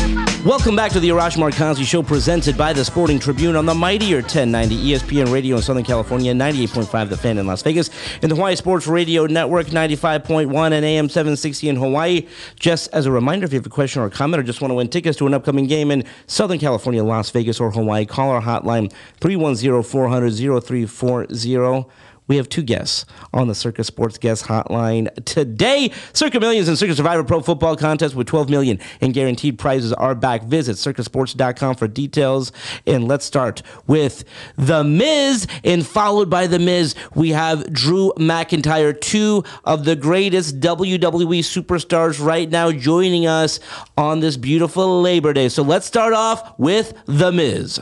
[0.44, 4.16] Welcome back to the Arash Markazi Show presented by the Sporting Tribune on the mightier
[4.16, 7.90] 1090 ESPN Radio in Southern California, 98.5 The Fan in Las Vegas,
[8.22, 12.26] and the Hawaii Sports Radio Network, 95.1 and AM 760 in Hawaii.
[12.58, 14.72] Just as a reminder, if you have a question or a comment or just want
[14.72, 18.30] to win tickets to an upcoming game in Southern California, Las Vegas, or Hawaii, call
[18.30, 21.88] our hotline 310 400 0340.
[22.28, 25.90] We have two guests on the Circa Sports Guest Hotline today.
[26.12, 30.14] Circa Millions and Circa Survivor Pro Football Contest with 12 million in guaranteed prizes are
[30.14, 30.44] back.
[30.44, 32.52] Visit circasports.com for details.
[32.86, 34.24] And let's start with
[34.56, 35.46] The Miz.
[35.64, 42.24] And followed by The Miz, we have Drew McIntyre, two of the greatest WWE superstars
[42.24, 43.60] right now joining us
[43.98, 45.48] on this beautiful Labor Day.
[45.48, 47.80] So let's start off with The Miz.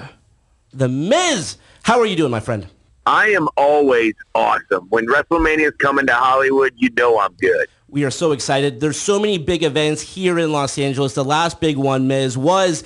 [0.73, 2.67] The Miz, how are you doing, my friend?
[3.11, 4.87] I am always awesome.
[4.89, 7.67] When WrestleMania is coming to Hollywood, you know I'm good.
[7.89, 8.79] We are so excited.
[8.79, 11.15] There's so many big events here in Los Angeles.
[11.15, 12.85] The last big one, Miz, was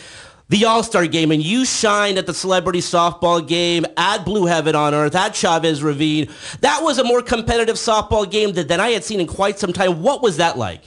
[0.48, 4.94] the All-Star Game, and you shined at the Celebrity Softball Game at Blue Heaven on
[4.94, 6.30] Earth at Chavez Ravine.
[6.62, 9.74] That was a more competitive softball game than, than I had seen in quite some
[9.74, 10.00] time.
[10.00, 10.80] What was that like?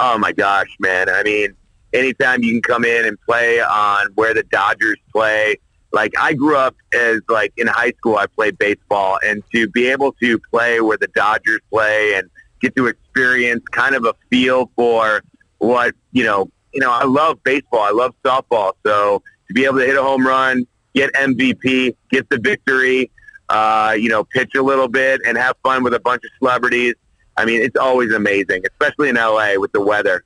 [0.00, 1.08] Oh my gosh, man.
[1.08, 1.54] I mean,
[1.92, 5.58] anytime you can come in and play on where the Dodgers play.
[5.92, 9.88] Like I grew up as like in high school I played baseball and to be
[9.88, 14.70] able to play where the Dodgers play and get to experience kind of a feel
[14.74, 15.22] for
[15.58, 17.80] what, you know, you know, I love baseball.
[17.80, 18.72] I love softball.
[18.84, 23.10] So to be able to hit a home run, get MVP, get the victory,
[23.48, 26.94] uh, you know, pitch a little bit and have fun with a bunch of celebrities.
[27.36, 30.24] I mean, it's always amazing, especially in LA with the weather.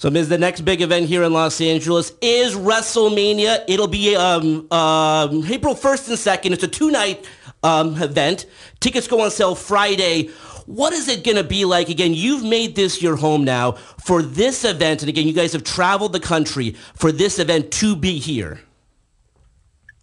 [0.00, 3.62] So, Miz, the next big event here in Los Angeles is WrestleMania.
[3.68, 6.52] It'll be um, um, April 1st and 2nd.
[6.52, 7.28] It's a two-night
[7.62, 8.46] um, event.
[8.80, 10.28] Tickets go on sale Friday.
[10.64, 11.90] What is it going to be like?
[11.90, 15.02] Again, you've made this your home now for this event.
[15.02, 18.58] And again, you guys have traveled the country for this event to be here.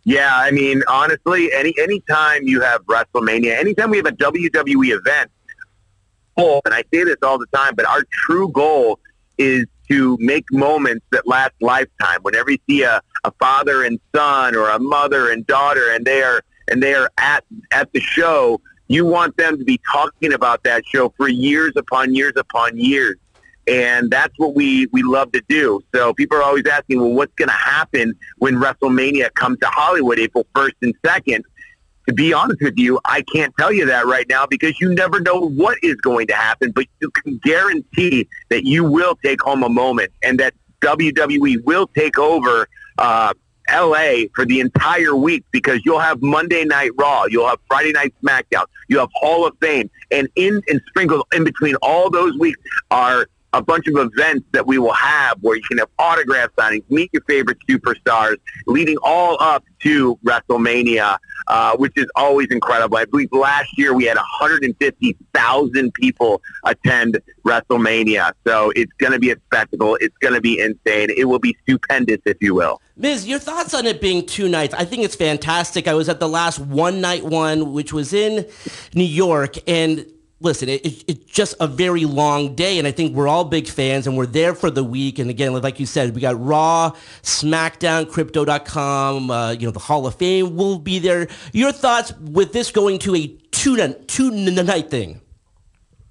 [0.03, 5.31] Yeah, I mean, honestly, any anytime you have WrestleMania, anytime we have a WWE event,
[6.37, 8.99] and I say this all the time, but our true goal
[9.39, 12.19] is to make moments that last lifetime.
[12.21, 16.21] Whenever you see a, a father and son or a mother and daughter and they
[16.21, 20.63] are and they are at at the show, you want them to be talking about
[20.63, 23.15] that show for years upon years upon years.
[23.67, 25.81] And that's what we, we love to do.
[25.93, 30.19] So people are always asking, well, what's going to happen when WrestleMania comes to Hollywood
[30.19, 31.41] April 1st and 2nd?
[32.07, 35.19] To be honest with you, I can't tell you that right now because you never
[35.19, 39.61] know what is going to happen, but you can guarantee that you will take home
[39.61, 43.33] a moment and that WWE will take over uh,
[43.69, 48.13] LA for the entire week because you'll have Monday Night Raw, you'll have Friday Night
[48.23, 52.59] SmackDown, you have Hall of Fame, and in and sprinkled in between all those weeks
[52.89, 56.83] are a bunch of events that we will have where you can have autograph signings,
[56.89, 62.97] meet your favorite superstars, leading all up to WrestleMania, uh, which is always incredible.
[62.97, 68.33] I believe last year we had 150,000 people attend WrestleMania.
[68.45, 69.97] So it's going to be a spectacle.
[70.01, 71.09] It's going to be insane.
[71.15, 72.81] It will be stupendous, if you will.
[72.97, 74.73] Miz, your thoughts on it being two nights?
[74.73, 75.87] I think it's fantastic.
[75.87, 78.45] I was at the last one night one, which was in
[78.93, 80.05] New York, and
[80.39, 83.67] listen, it, it, it's just a very long day, and I think we're all big
[83.67, 85.19] fans, and we're there for the week.
[85.19, 86.91] And again, like you said, we got Raw,
[87.23, 91.27] SmackDown, Crypto.com, uh, you know, the Hall of Fame will be there.
[91.53, 95.21] Your thoughts with this going to a two two night thing?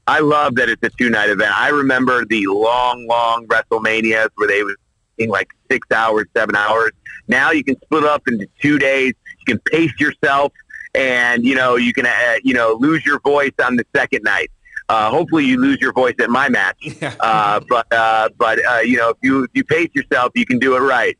[0.08, 1.58] I love that it's a two night event.
[1.58, 4.76] I remember the long, long WrestleManias where they was
[5.18, 6.92] in like six hours, seven hours.
[7.28, 9.14] Now you can split up into two days.
[9.40, 10.52] You can pace yourself
[10.96, 14.50] and you know you can uh, you know lose your voice on the second night.
[14.88, 16.76] Uh, hopefully, you lose your voice at my match.
[17.20, 20.58] Uh, but uh, but uh, you know if you if you pace yourself, you can
[20.58, 21.16] do it right.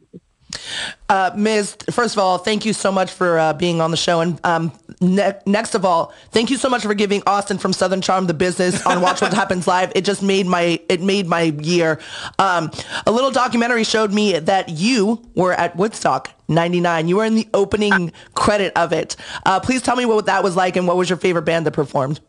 [1.09, 4.21] Uh, Miz, first of all, thank you so much for uh, being on the show.
[4.21, 8.01] And um, ne- next of all, thank you so much for giving Austin from Southern
[8.01, 9.93] Charm the business on Watch What Happens Live.
[9.95, 12.01] It just made my it made my year.
[12.39, 12.71] Um,
[13.07, 17.09] a little documentary showed me that you were at Woodstock 99.
[17.09, 19.17] You were in the opening credit of it.
[19.45, 21.73] Uh, please tell me what that was like and what was your favorite band that
[21.73, 22.21] performed?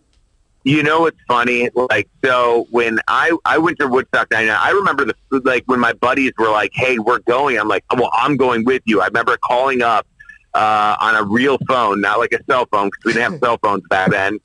[0.64, 1.70] You know what's funny?
[1.74, 5.94] Like, so when I I went to Woodstock 99, I remember the like when my
[5.94, 9.38] buddies were like, "Hey, we're going." I'm like, "Well, I'm going with you." I remember
[9.38, 10.06] calling up
[10.54, 13.58] uh, on a real phone, not like a cell phone, because we didn't have cell
[13.62, 14.40] phones back then.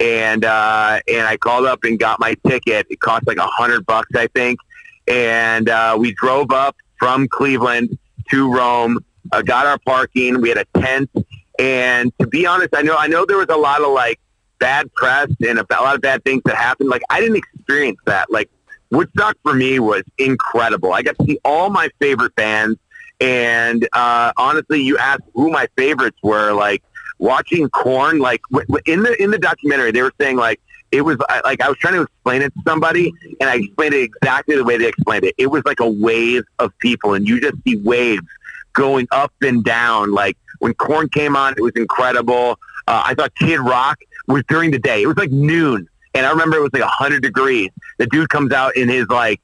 [0.00, 2.86] And uh, and I called up and got my ticket.
[2.88, 4.60] It cost like a hundred bucks, I think.
[5.08, 7.98] And uh, we drove up from Cleveland
[8.30, 9.04] to Rome.
[9.32, 10.40] Uh, got our parking.
[10.40, 11.10] We had a tent.
[11.58, 14.20] And to be honest, I know I know there was a lot of like
[14.58, 16.88] bad press and a, a lot of bad things that happened.
[16.88, 18.30] Like I didn't experience that.
[18.30, 18.48] Like
[18.90, 20.92] Woodstock for me was incredible.
[20.92, 22.78] I got to see all my favorite bands,
[23.20, 26.52] and uh, honestly, you asked who my favorites were.
[26.52, 26.82] Like
[27.18, 28.40] watching Korn, like
[28.86, 31.94] in the in the documentary, they were saying like it was like I was trying
[31.94, 35.34] to explain it to somebody, and I explained it exactly the way they explained it.
[35.38, 38.26] It was like a wave of people, and you just see waves
[38.72, 40.12] going up and down.
[40.12, 42.58] Like when Korn came on, it was incredible.
[42.86, 45.02] Uh, I thought Kid Rock was during the day.
[45.02, 47.70] It was like noon, and I remember it was like hundred degrees.
[47.98, 49.40] The dude comes out in his like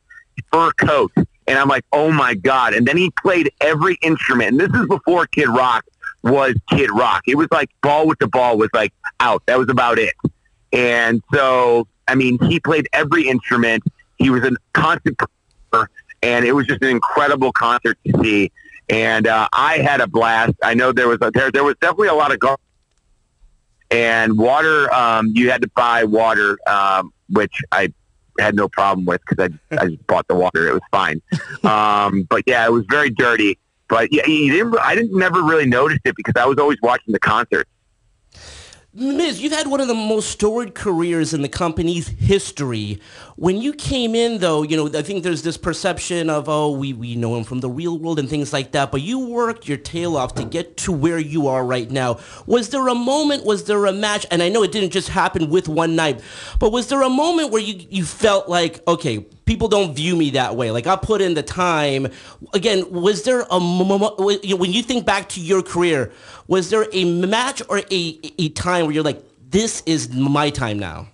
[0.51, 1.13] fur coat,
[1.47, 2.75] and I'm like, oh my god!
[2.75, 4.53] And then he played every instrument.
[4.53, 5.85] And this is before Kid Rock
[6.23, 7.23] was Kid Rock.
[7.27, 9.43] It was like Bawitdaba was like out.
[9.47, 10.15] That was about it.
[10.73, 13.85] And so, I mean, he played every instrument.
[14.17, 15.21] He was a constant,
[16.23, 18.51] and it was just an incredible concert to see.
[18.89, 20.55] And uh, I had a blast.
[20.63, 22.61] I know there was a, there there was definitely a lot of golf
[23.91, 24.93] and water.
[24.93, 27.93] Um, you had to buy water, um, which I
[28.43, 30.69] had no problem with because I I just bought the water.
[30.69, 31.21] It was fine.
[31.65, 33.59] Um, but yeah, it was very dirty.
[33.89, 34.79] But yeah, you didn't.
[34.79, 37.67] I didn't never really notice it because I was always watching the concert.
[38.97, 43.01] Miz, you've had one of the most storied careers in the company's history.
[43.37, 46.93] When you came in, though, you know, I think there's this perception of, oh, we,
[46.93, 49.77] we know him from the real world and things like that, but you worked your
[49.77, 52.21] tail off to get to where you are right now.
[52.47, 55.51] Was there a moment, was there a match, and I know it didn't just happen
[55.51, 56.21] with one night,
[56.61, 60.31] but was there a moment where you, you felt like, okay, people don't view me
[60.31, 60.71] that way.
[60.71, 62.07] Like I put in the time.
[62.53, 66.13] Again, was there a moment when you think back to your career?
[66.47, 70.79] Was there a match or a a time where you're like, this is my time
[70.79, 71.09] now?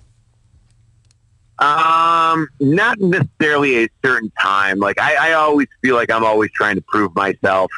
[1.60, 4.78] Um, not necessarily a certain time.
[4.78, 7.70] Like I, I always feel like I'm always trying to prove myself.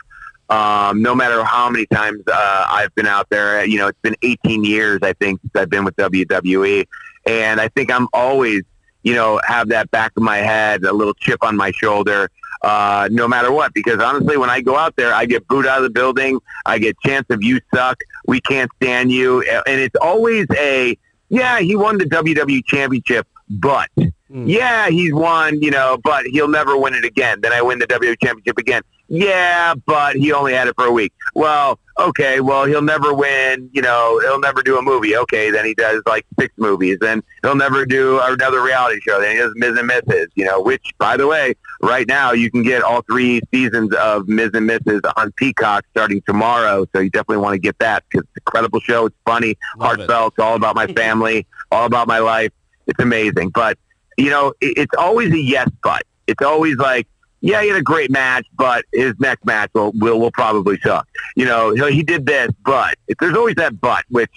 [0.49, 4.17] Um, no matter how many times uh, I've been out there, you know, it's been
[4.23, 6.87] 18 years I think since I've been with WWE,
[7.27, 8.63] and I think I'm always
[9.03, 12.31] you know, have that back of my head, a little chip on my shoulder,
[12.63, 13.75] uh, no matter what.
[13.75, 16.39] Because honestly, when I go out there, I get booed out of the building.
[16.67, 17.99] I get chance of you suck.
[18.27, 19.43] We can't stand you.
[19.43, 20.97] And it's always a,
[21.29, 23.27] yeah, he won the WWE championship,
[23.61, 24.47] but hmm.
[24.47, 27.41] yeah, he's won, you know, but he'll never win it again.
[27.41, 28.83] Then I win the WWE championship again.
[29.09, 31.13] Yeah, but he only had it for a week.
[31.35, 35.15] Well, okay, well, he'll never win, you know, he'll never do a movie.
[35.15, 36.97] Okay, then he does like six movies.
[36.99, 39.21] Then he'll never do another reality show.
[39.21, 42.51] Then he does Miz and Mrs., you know, which, by the way, right now you
[42.51, 45.03] can get all three seasons of Miz and Mrs.
[45.17, 46.87] on Peacock starting tomorrow.
[46.95, 49.07] So you definitely want to get that because it's an incredible show.
[49.07, 49.97] It's funny, Love it.
[49.99, 52.53] heartfelt, it's all about my family, all about my life.
[52.87, 53.51] It's amazing.
[53.51, 53.79] But,
[54.17, 56.03] you know, it, it's always a yes, but.
[56.27, 57.09] It's always like,
[57.41, 61.09] yeah, he had a great match, but his next match will will, will probably suck.
[61.35, 64.31] You know, he, he did this, but there's always that but, which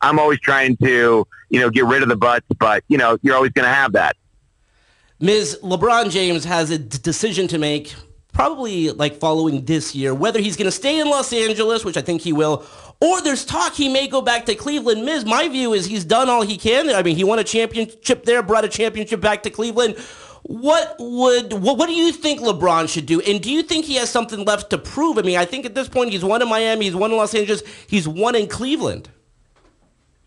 [0.00, 3.34] I'm always trying to, you know, get rid of the buts, but you know, you're
[3.34, 4.16] always going to have that.
[5.18, 7.94] Miz LeBron James has a d- decision to make,
[8.32, 12.02] probably like following this year, whether he's going to stay in Los Angeles, which I
[12.02, 12.64] think he will,
[13.02, 15.04] or there's talk he may go back to Cleveland.
[15.04, 15.24] Ms.
[15.24, 16.88] My view is he's done all he can.
[16.88, 19.96] I mean, he won a championship there, brought a championship back to Cleveland.
[20.44, 23.20] What would what, what do you think LeBron should do?
[23.20, 25.18] And do you think he has something left to prove?
[25.18, 27.34] I mean, I think at this point he's won in Miami, he's won in Los
[27.34, 29.08] Angeles, he's won in Cleveland.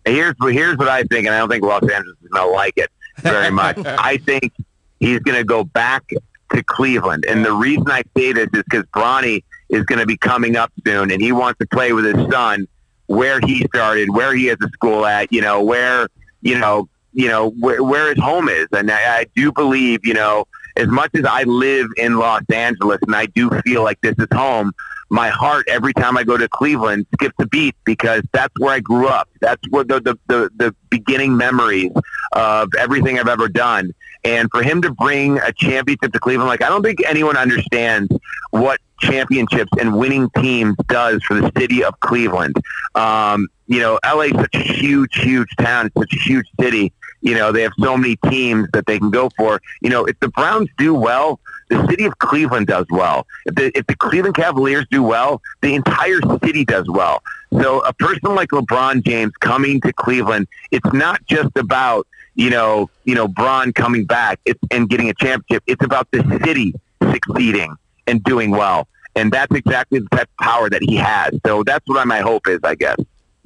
[0.04, 2.74] Here's here's what I think, and I don't think Los Angeles is going to like
[2.76, 3.78] it very much.
[3.86, 4.52] I think
[5.00, 6.04] he's going to go back
[6.52, 9.44] to Cleveland, and the reason I say this is because Bronny
[9.76, 12.68] is going to be coming up soon, and he wants to play with his son
[13.08, 16.08] where he started, where he has a school at, you know, where
[16.42, 20.14] you know, you know where, where his home is, and I, I do believe, you
[20.14, 20.46] know,
[20.78, 24.28] as much as I live in Los Angeles, and I do feel like this is
[24.34, 24.72] home.
[25.10, 28.80] My heart every time I go to Cleveland skips a beat because that's where I
[28.80, 29.30] grew up.
[29.40, 31.92] That's where the the, the, the beginning memories
[32.34, 33.92] of everything I've ever done.
[34.26, 38.12] And for him to bring a championship to Cleveland, like I don't think anyone understands
[38.50, 42.56] what championships and winning teams does for the city of Cleveland.
[42.96, 45.92] Um, you know, LA is such a huge, huge town.
[45.98, 46.92] Such a huge city.
[47.22, 49.62] You know, they have so many teams that they can go for.
[49.82, 53.26] You know, if the Browns do well, the city of Cleveland does well.
[53.46, 57.24] If the, if the Cleveland Cavaliers do well, the entire city does well.
[57.62, 62.90] So a person like LeBron James coming to Cleveland, it's not just about you know
[63.06, 64.40] you know Bron coming back
[64.72, 65.64] and getting a championship.
[65.68, 66.74] It's about the city
[67.12, 67.76] succeeding
[68.08, 71.32] and doing well, and that's exactly the type of power that he has.
[71.46, 72.98] So that's what my hope is, I guess.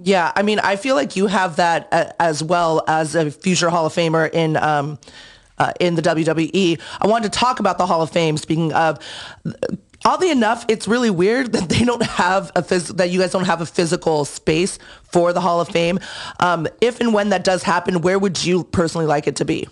[0.02, 3.69] Yeah, I mean, I feel like you have that uh, as well as a future
[3.69, 4.98] Hall of Famer in um,
[5.58, 6.80] uh, in the WWE.
[7.02, 8.38] I wanted to talk about the Hall of Fame.
[8.38, 9.00] Speaking of,
[10.06, 13.46] oddly enough, it's really weird that they don't have a phys- that you guys don't
[13.46, 16.00] have a physical space for the Hall of Fame.
[16.40, 19.68] Um, if and when that does happen, where would you personally like it to be?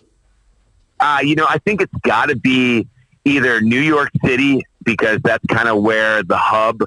[1.00, 2.88] Uh, you know, I think it's got to be
[3.26, 6.82] either New York City because that's kind of where the hub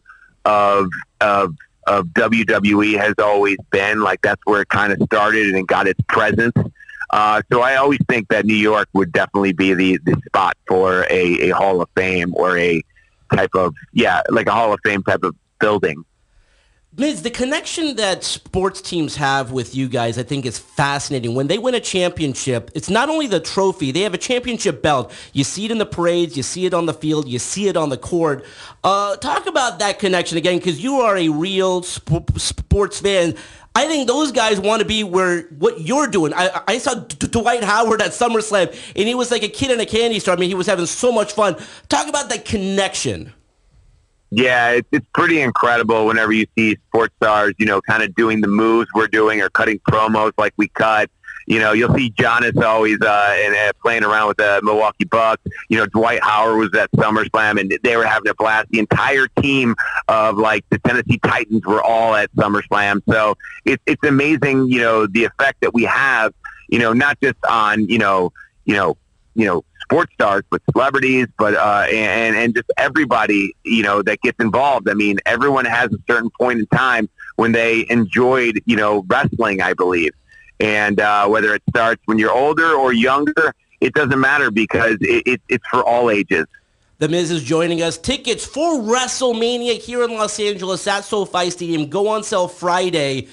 [0.44, 0.88] of
[1.20, 1.55] of
[1.87, 4.00] of WWE has always been.
[4.00, 6.55] Like that's where it kind of started and got its presence.
[7.11, 11.07] Uh, so I always think that New York would definitely be the, the spot for
[11.11, 12.83] a, a Hall of Fame or a
[13.34, 16.04] type of yeah, like a Hall of Fame type of building.
[16.96, 21.37] Miz, the connection that sports teams have with you guys, I think is fascinating.
[21.37, 25.12] When they win a championship, it's not only the trophy, they have a championship belt.
[25.33, 27.76] You see it in the parades, you see it on the field, you see it
[27.76, 28.44] on the court.
[28.83, 33.37] Uh, talk about that connection again, because you are a real sp- sports fan.
[33.76, 36.35] I think those guys want to be where what you're doing.
[36.35, 39.79] I, I saw D- Dwight Howard at SummerSlam, and he was like a kid in
[39.79, 40.35] a candy store.
[40.35, 41.55] I mean, he was having so much fun.
[41.88, 43.33] Talk about that connection.
[44.30, 48.40] Yeah, it's, it's pretty incredible whenever you see sports stars, you know, kind of doing
[48.40, 51.10] the moves we're doing or cutting promos like we cut.
[51.46, 55.42] You know, you'll see Giannis always uh, and uh, playing around with the Milwaukee Bucks.
[55.68, 58.68] You know, Dwight Howard was at SummerSlam, and they were having a blast.
[58.70, 59.74] The entire team
[60.06, 63.02] of like the Tennessee Titans were all at SummerSlam.
[63.08, 66.32] So it's it's amazing, you know, the effect that we have.
[66.68, 68.32] You know, not just on you know,
[68.64, 68.96] you know,
[69.34, 74.20] you know, sports stars, but celebrities, but uh, and and just everybody, you know, that
[74.20, 74.88] gets involved.
[74.88, 79.61] I mean, everyone has a certain point in time when they enjoyed, you know, wrestling.
[79.61, 80.12] I believe,
[80.61, 85.26] and uh, whether it starts when you're older or younger, it doesn't matter because it,
[85.26, 86.46] it, it's for all ages.
[86.98, 87.96] The Miz is joining us.
[87.96, 93.29] Tickets for WrestleMania here in Los Angeles at SoFi Stadium go on sale Friday.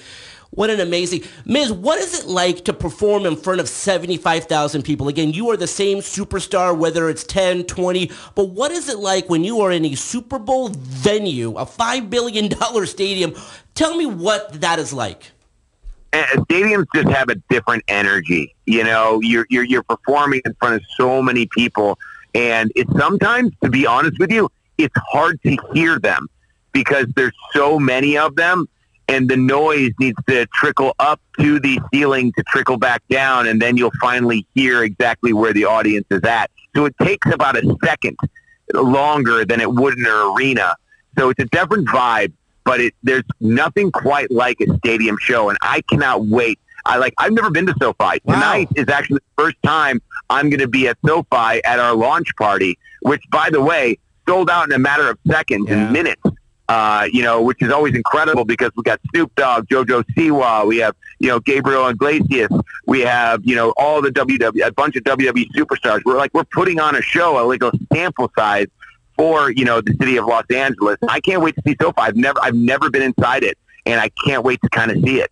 [0.58, 5.06] What an amazing Miz, what is it like to perform in front of 75,000 people?
[5.06, 9.30] Again, you are the same superstar, whether it's 10, 20, but what is it like
[9.30, 12.50] when you are in a Super Bowl venue, a $5 billion
[12.86, 13.34] stadium?
[13.76, 15.30] Tell me what that is like.
[16.12, 18.54] uh, stadiums just have a different energy.
[18.66, 21.98] You know, you're you're you're performing in front of so many people,
[22.34, 26.28] and it's sometimes, to be honest with you, it's hard to hear them
[26.72, 28.68] because there's so many of them,
[29.08, 33.60] and the noise needs to trickle up to the ceiling to trickle back down, and
[33.60, 36.50] then you'll finally hear exactly where the audience is at.
[36.76, 38.16] So it takes about a second
[38.74, 40.74] longer than it would in an arena.
[41.16, 42.32] So it's a different vibe
[42.68, 46.58] but it, there's nothing quite like a stadium show, and I cannot wait.
[46.84, 47.14] I like.
[47.16, 48.20] I've never been to SoFi.
[48.24, 48.34] Wow.
[48.34, 52.36] Tonight is actually the first time I'm going to be at SoFi at our launch
[52.36, 53.98] party, which, by the way,
[54.28, 55.76] sold out in a matter of seconds yeah.
[55.76, 56.20] and minutes.
[56.68, 60.76] Uh, you know, which is always incredible because we got Snoop Dogg, JoJo Siwa, we
[60.78, 62.50] have you know Gabriel Iglesias,
[62.86, 66.00] we have you know all the WWE, a bunch of WWE superstars.
[66.04, 68.66] We're like we're putting on a show, a like a sample size
[69.16, 70.98] for you know the city of Los Angeles.
[71.08, 71.94] I can't wait to see SoFi.
[71.98, 73.56] I've never I've never been inside it,
[73.86, 75.30] and I can't wait to kind of see it.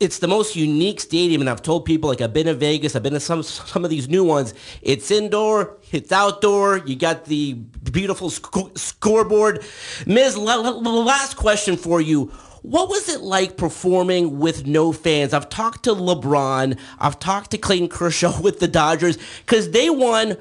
[0.00, 3.02] It's the most unique stadium, and I've told people like I've been to Vegas, I've
[3.02, 4.52] been to some some of these new ones.
[4.82, 6.78] It's indoor, it's outdoor.
[6.78, 9.64] You got the beautiful sc- scoreboard.
[10.06, 12.30] Miz, last question for you.
[12.62, 15.34] What was it like performing with no fans?
[15.34, 16.78] I've talked to LeBron.
[17.00, 20.36] I've talked to Clayton Kershaw with the Dodgers because they won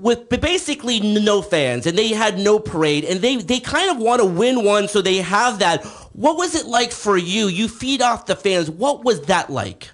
[0.00, 4.20] with basically no fans and they had no parade and they, they kind of want
[4.20, 5.84] to win one so they have that.
[6.12, 7.46] What was it like for you?
[7.46, 8.70] You feed off the fans.
[8.70, 9.90] What was that like?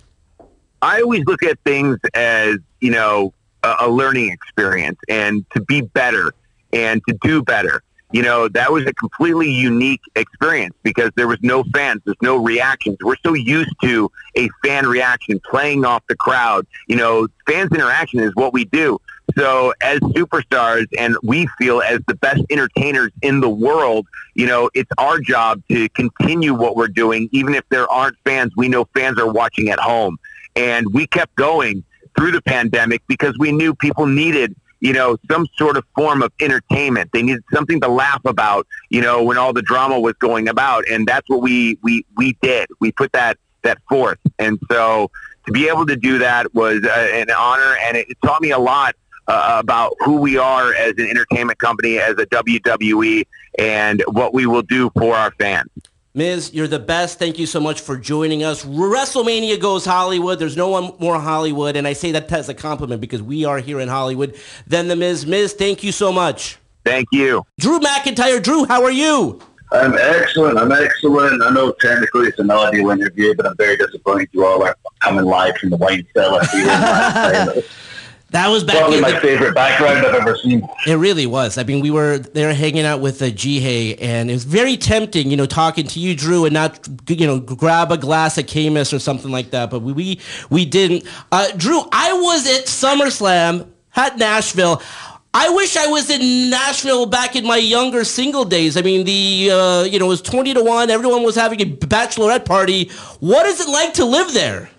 [0.82, 3.32] I always look at things as, you know,
[3.62, 6.32] a, a learning experience and to be better
[6.72, 7.82] and to do better.
[8.12, 12.36] You know, that was a completely unique experience because there was no fans, there's no
[12.36, 12.98] reactions.
[13.02, 16.66] We're so used to a fan reaction, playing off the crowd.
[16.86, 19.00] You know, fans interaction is what we do.
[19.36, 24.70] So, as superstars, and we feel as the best entertainers in the world, you know,
[24.72, 28.52] it's our job to continue what we're doing, even if there aren't fans.
[28.56, 30.16] We know fans are watching at home,
[30.54, 31.84] and we kept going
[32.16, 36.30] through the pandemic because we knew people needed you know, some sort of form of
[36.40, 37.10] entertainment.
[37.12, 40.86] They needed something to laugh about, you know, when all the drama was going about,
[40.88, 42.68] and that's what we we we did.
[42.78, 45.10] We put that that forth, and so
[45.46, 48.50] to be able to do that was uh, an honor, and it, it taught me
[48.50, 48.94] a lot
[49.28, 53.26] uh, about who we are as an entertainment company, as a WWE,
[53.58, 55.70] and what we will do for our fans.
[56.14, 57.18] Miz, you're the best.
[57.18, 58.64] Thank you so much for joining us.
[58.64, 60.38] WrestleMania goes Hollywood.
[60.38, 63.58] There's no one more Hollywood, and I say that as a compliment because we are
[63.58, 64.34] here in Hollywood
[64.66, 65.26] than the Miz.
[65.26, 66.56] Miz, thank you so much.
[66.84, 67.44] Thank you.
[67.60, 68.42] Drew McIntyre.
[68.42, 69.42] Drew, how are you?
[69.72, 70.58] I'm excellent.
[70.58, 71.42] I'm excellent.
[71.42, 75.24] I know technically it's an audio interview, but I'm very disappointed you all are coming
[75.24, 77.62] live from the wine cellar here.
[78.30, 80.68] That was back probably my the, favorite background I've ever seen.
[80.84, 81.58] It really was.
[81.58, 85.30] I mean, we were there hanging out with uh, Jihei, and it was very tempting,
[85.30, 88.92] you know, talking to you, Drew, and not, you know, grab a glass of Caymus
[88.92, 89.70] or something like that.
[89.70, 90.20] But we we,
[90.50, 91.06] we didn't.
[91.30, 94.82] Uh, Drew, I was at SummerSlam at Nashville.
[95.32, 98.76] I wish I was in Nashville back in my younger single days.
[98.76, 100.90] I mean, the uh, you know it was twenty to one.
[100.90, 102.88] Everyone was having a bachelorette party.
[103.20, 104.70] What is it like to live there?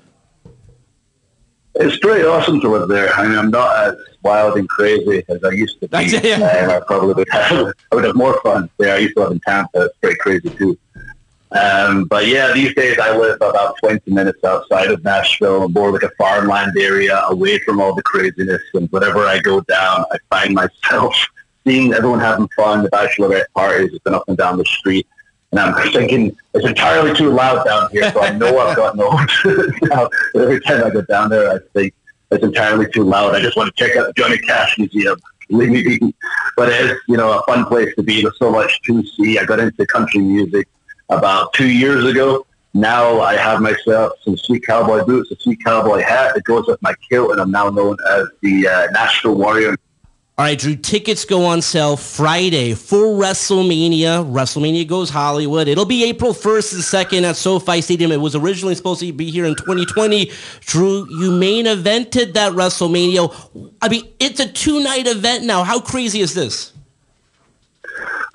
[1.80, 3.13] It's pretty awesome to live there.
[3.13, 6.05] I mean, I'm not as wild and crazy as I used to be.
[6.28, 6.80] yeah.
[6.82, 8.95] I probably would have, I would have more fun there.
[8.95, 9.86] I used to live in Tampa.
[9.86, 10.78] It's pretty crazy too.
[11.51, 16.03] Um, but yeah, these days I live about 20 minutes outside of Nashville, more like
[16.03, 18.61] a farmland area, away from all the craziness.
[18.73, 21.15] And whenever I go down, I find myself
[21.65, 22.84] seeing everyone having fun.
[22.84, 25.07] The bachelorette parties have been up and down the street.
[25.52, 29.30] And I'm thinking it's entirely too loud down here, so I know I've gotten old.
[29.84, 31.93] now, every time I go down there, I think
[32.32, 33.34] it's entirely too loud.
[33.34, 35.18] I just want to check out the Johnny Cash Museum.
[35.50, 36.14] Leave me be.
[36.58, 38.22] But it is, you know, a fun place to be.
[38.22, 39.39] There's so much to see.
[39.39, 40.68] I got into country music
[41.10, 42.45] about two years ago.
[42.74, 46.82] Now I have myself some sweet cowboy boots, a sweet cowboy hat that goes with
[46.82, 49.78] my kilt, and I'm now known as the uh, Nashville Warrior
[50.40, 54.24] all right, Drew, tickets go on sale Friday for WrestleMania.
[54.32, 55.68] WrestleMania goes Hollywood.
[55.68, 58.12] It'll be April 1st and 2nd at SoFi Stadium.
[58.12, 60.32] It was originally supposed to be here in 2020.
[60.60, 63.72] Drew, you main evented that WrestleMania.
[63.82, 65.64] I mean, it's a two-night event now.
[65.64, 66.72] How crazy is this?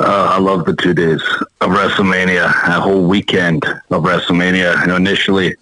[0.00, 1.22] Uh, I love the two days
[1.60, 4.80] of WrestleMania, a whole weekend of WrestleMania.
[4.80, 5.54] You know, initially,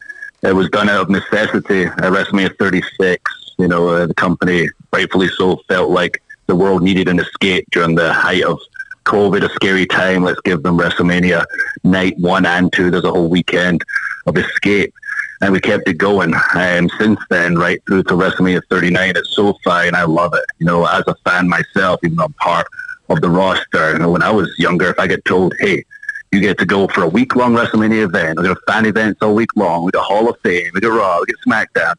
[0.43, 3.23] it was done out of necessity at WrestleMania 36.
[3.59, 7.95] You know, uh, the company, rightfully so, felt like the world needed an escape during
[7.95, 8.59] the height of
[9.05, 10.25] COVID, a scary time.
[10.25, 11.45] Let's give them WrestleMania
[11.85, 12.91] night one and two.
[12.91, 13.85] There's a whole weekend
[14.27, 14.93] of escape.
[15.41, 16.35] And we kept it going.
[16.57, 20.45] And since then, right through to WrestleMania 39 at SoFi, and I love it.
[20.59, 22.67] You know, as a fan myself, even though I'm part
[23.09, 25.85] of the roster, you know, when I was younger, if I get told, hey,
[26.33, 28.39] You get to go for a week long WrestleMania event.
[28.39, 29.85] We got fan events all week long.
[29.85, 30.71] We got Hall of Fame.
[30.75, 31.19] We got Raw.
[31.21, 31.95] We got SmackDown.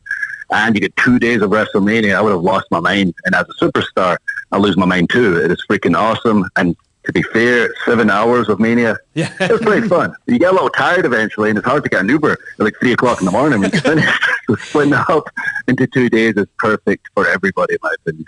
[0.51, 2.15] And you get two days of WrestleMania.
[2.15, 3.13] I would have lost my mind.
[3.25, 4.17] And as a superstar,
[4.51, 5.37] I lose my mind too.
[5.37, 6.45] It is freaking awesome.
[6.55, 6.75] And
[7.05, 9.33] to be fair, seven hours of Mania, yeah.
[9.39, 10.13] it was pretty fun.
[10.27, 12.75] You get a little tired eventually, and it's hard to get an Uber at like
[12.79, 14.19] 3 o'clock in the morning when you finish.
[14.59, 15.29] splitting up
[15.67, 18.25] into two days is perfect for everybody, in my opinion.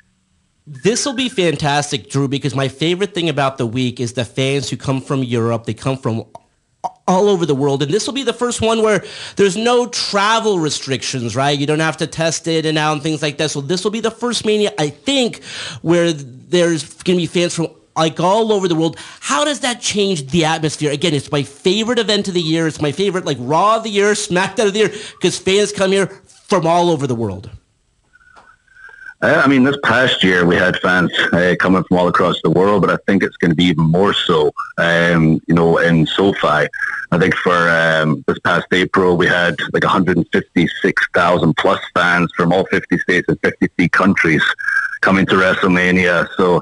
[0.66, 4.70] This will be fantastic, Drew, because my favorite thing about the week is the fans
[4.70, 5.66] who come from Europe.
[5.66, 6.26] They come from
[7.08, 7.84] all over the world.
[7.84, 9.04] And this will be the first one where
[9.36, 11.58] there's no travel restrictions, right?
[11.58, 13.52] You don't have to test it and out and things like that.
[13.52, 15.44] So this will be the first Mania, I think,
[15.82, 18.98] where there's going to be fans from like all over the world.
[19.20, 20.92] How does that change the atmosphere?
[20.92, 22.68] Again, it's my favorite event of the year.
[22.68, 25.92] It's my favorite, like Raw of the year, SmackDown of the year, because fans come
[25.92, 27.50] here from all over the world.
[29.24, 32.82] I mean, this past year we had fans uh, coming from all across the world,
[32.82, 36.68] but I think it's going to be even more so, um, you know, in SoFi.
[37.12, 42.66] I think for um, this past April we had like 156,000 plus fans from all
[42.66, 44.44] 50 states and 53 countries
[45.00, 46.28] coming to WrestleMania.
[46.36, 46.62] So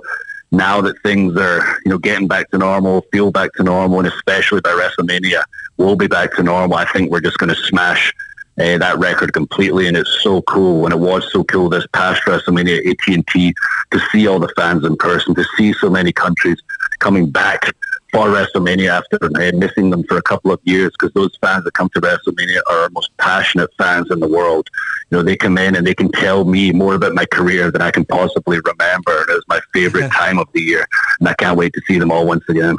[0.52, 4.08] now that things are, you know, getting back to normal, feel back to normal, and
[4.08, 5.42] especially by WrestleMania,
[5.78, 6.78] we'll be back to normal.
[6.78, 8.14] I think we're just going to smash
[8.60, 10.86] uh, that record completely, and it's so cool.
[10.86, 13.54] And it was so cool this past WrestleMania AT&T
[13.92, 16.58] to see all the fans in person, to see so many countries
[17.00, 17.74] coming back
[18.12, 21.74] for WrestleMania after uh, missing them for a couple of years because those fans that
[21.74, 24.70] come to WrestleMania are our most passionate fans in the world.
[25.10, 27.82] You know, they come in and they can tell me more about my career than
[27.82, 29.22] I can possibly remember.
[29.22, 30.86] And It is my favorite time of the year,
[31.20, 32.76] and I can't wait to see them all once again.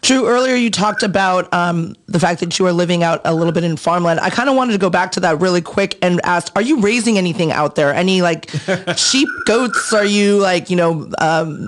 [0.00, 3.52] Drew, earlier you talked about um, the fact that you are living out a little
[3.52, 4.20] bit in farmland.
[4.20, 6.80] I kind of wanted to go back to that really quick and ask, are you
[6.80, 7.92] raising anything out there?
[7.92, 8.50] Any like
[8.96, 9.92] sheep, goats?
[9.92, 11.66] Are you like, you know, um,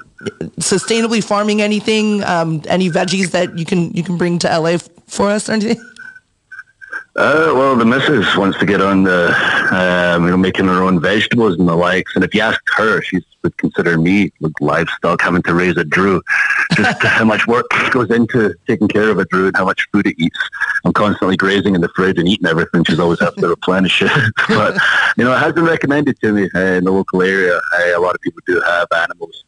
[0.60, 2.22] sustainably farming anything?
[2.24, 5.52] Um, any veggies that you can, you can bring to LA f- for us or
[5.52, 5.82] anything?
[7.18, 9.26] Uh, well, the missus wants to get on the,
[9.72, 12.14] um, you know, making her own vegetables and the likes.
[12.14, 15.82] And if you asked her, she would consider me with livestock having to raise a
[15.82, 16.22] Drew.
[16.76, 20.06] Just how much work goes into taking care of a Drew and how much food
[20.06, 20.38] it eats.
[20.84, 22.84] I'm constantly grazing in the fridge and eating everything.
[22.84, 24.32] She's always have to replenish it.
[24.48, 24.78] but,
[25.16, 27.56] you know, it has been recommended to me uh, in the local area.
[27.56, 29.42] Uh, a lot of people do have animals.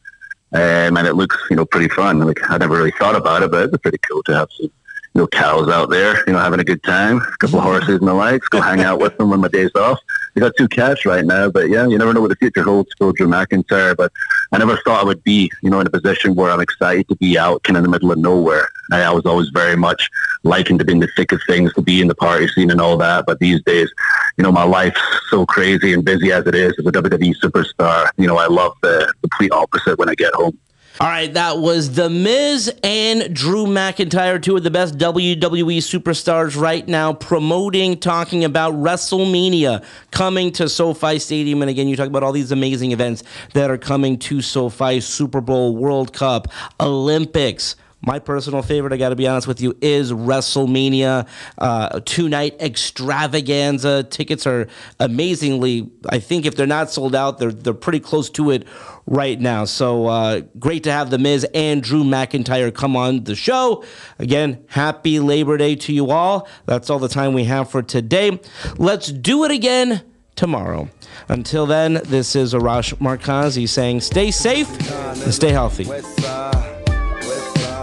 [0.53, 2.19] Um, and it looks, you know, pretty fun.
[2.19, 4.73] Like I never really thought about it, but it's pretty cool to have some
[5.15, 7.99] you know, cows out there, you know, having a good time, a couple of horses
[7.99, 9.99] and the likes, go hang out with them on my days off.
[10.37, 12.91] I got two cats right now, but yeah, you never know what the future holds
[12.97, 13.97] for Drew McIntyre.
[13.97, 14.13] But
[14.53, 17.17] I never thought I would be, you know, in a position where I'm excited to
[17.17, 18.69] be out kind of in the middle of nowhere.
[18.93, 20.09] I, I was always very much
[20.45, 22.81] liking to be in the thick of things, to be in the party scene and
[22.81, 23.27] all that.
[23.27, 23.91] But these days,
[24.39, 28.09] you know, my life's so crazy and busy as it is as a WWE superstar.
[28.17, 30.57] You know, I love the complete opposite when I get home.
[31.01, 36.61] All right, that was The Miz and Drew McIntyre, two of the best WWE superstars
[36.61, 41.63] right now, promoting, talking about WrestleMania coming to SoFi Stadium.
[41.63, 43.23] And again, you talk about all these amazing events
[43.55, 46.49] that are coming to SoFi Super Bowl, World Cup,
[46.79, 47.77] Olympics.
[48.03, 51.27] My personal favorite, I got to be honest with you, is WrestleMania
[51.59, 54.05] uh, two night extravaganza.
[54.05, 58.51] Tickets are amazingly, I think if they're not sold out, they're they're pretty close to
[58.51, 58.67] it
[59.07, 59.67] right now.
[59.67, 63.85] So uh, great to have The Miz and Drew McIntyre come on the show.
[64.19, 66.49] Again, happy Labor Day to you all.
[66.65, 68.41] That's all the time we have for today.
[68.79, 70.03] Let's do it again
[70.37, 70.89] tomorrow.
[71.29, 75.85] Until then, this is Arash Markazi saying stay safe and stay healthy.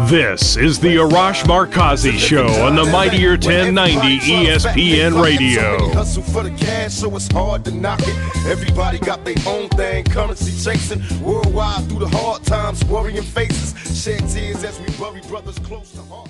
[0.05, 5.89] This is the Arash Markazi Show on the Mightier 1090 ESPN Radio.
[5.91, 8.15] Hustle for the cash, so it's hard to knock it.
[8.45, 11.01] Everybody got their own thing, currency chasing.
[11.21, 13.73] Worldwide through the hard times, worrying faces.
[14.01, 16.29] Shed tears as we bury brothers close to heart.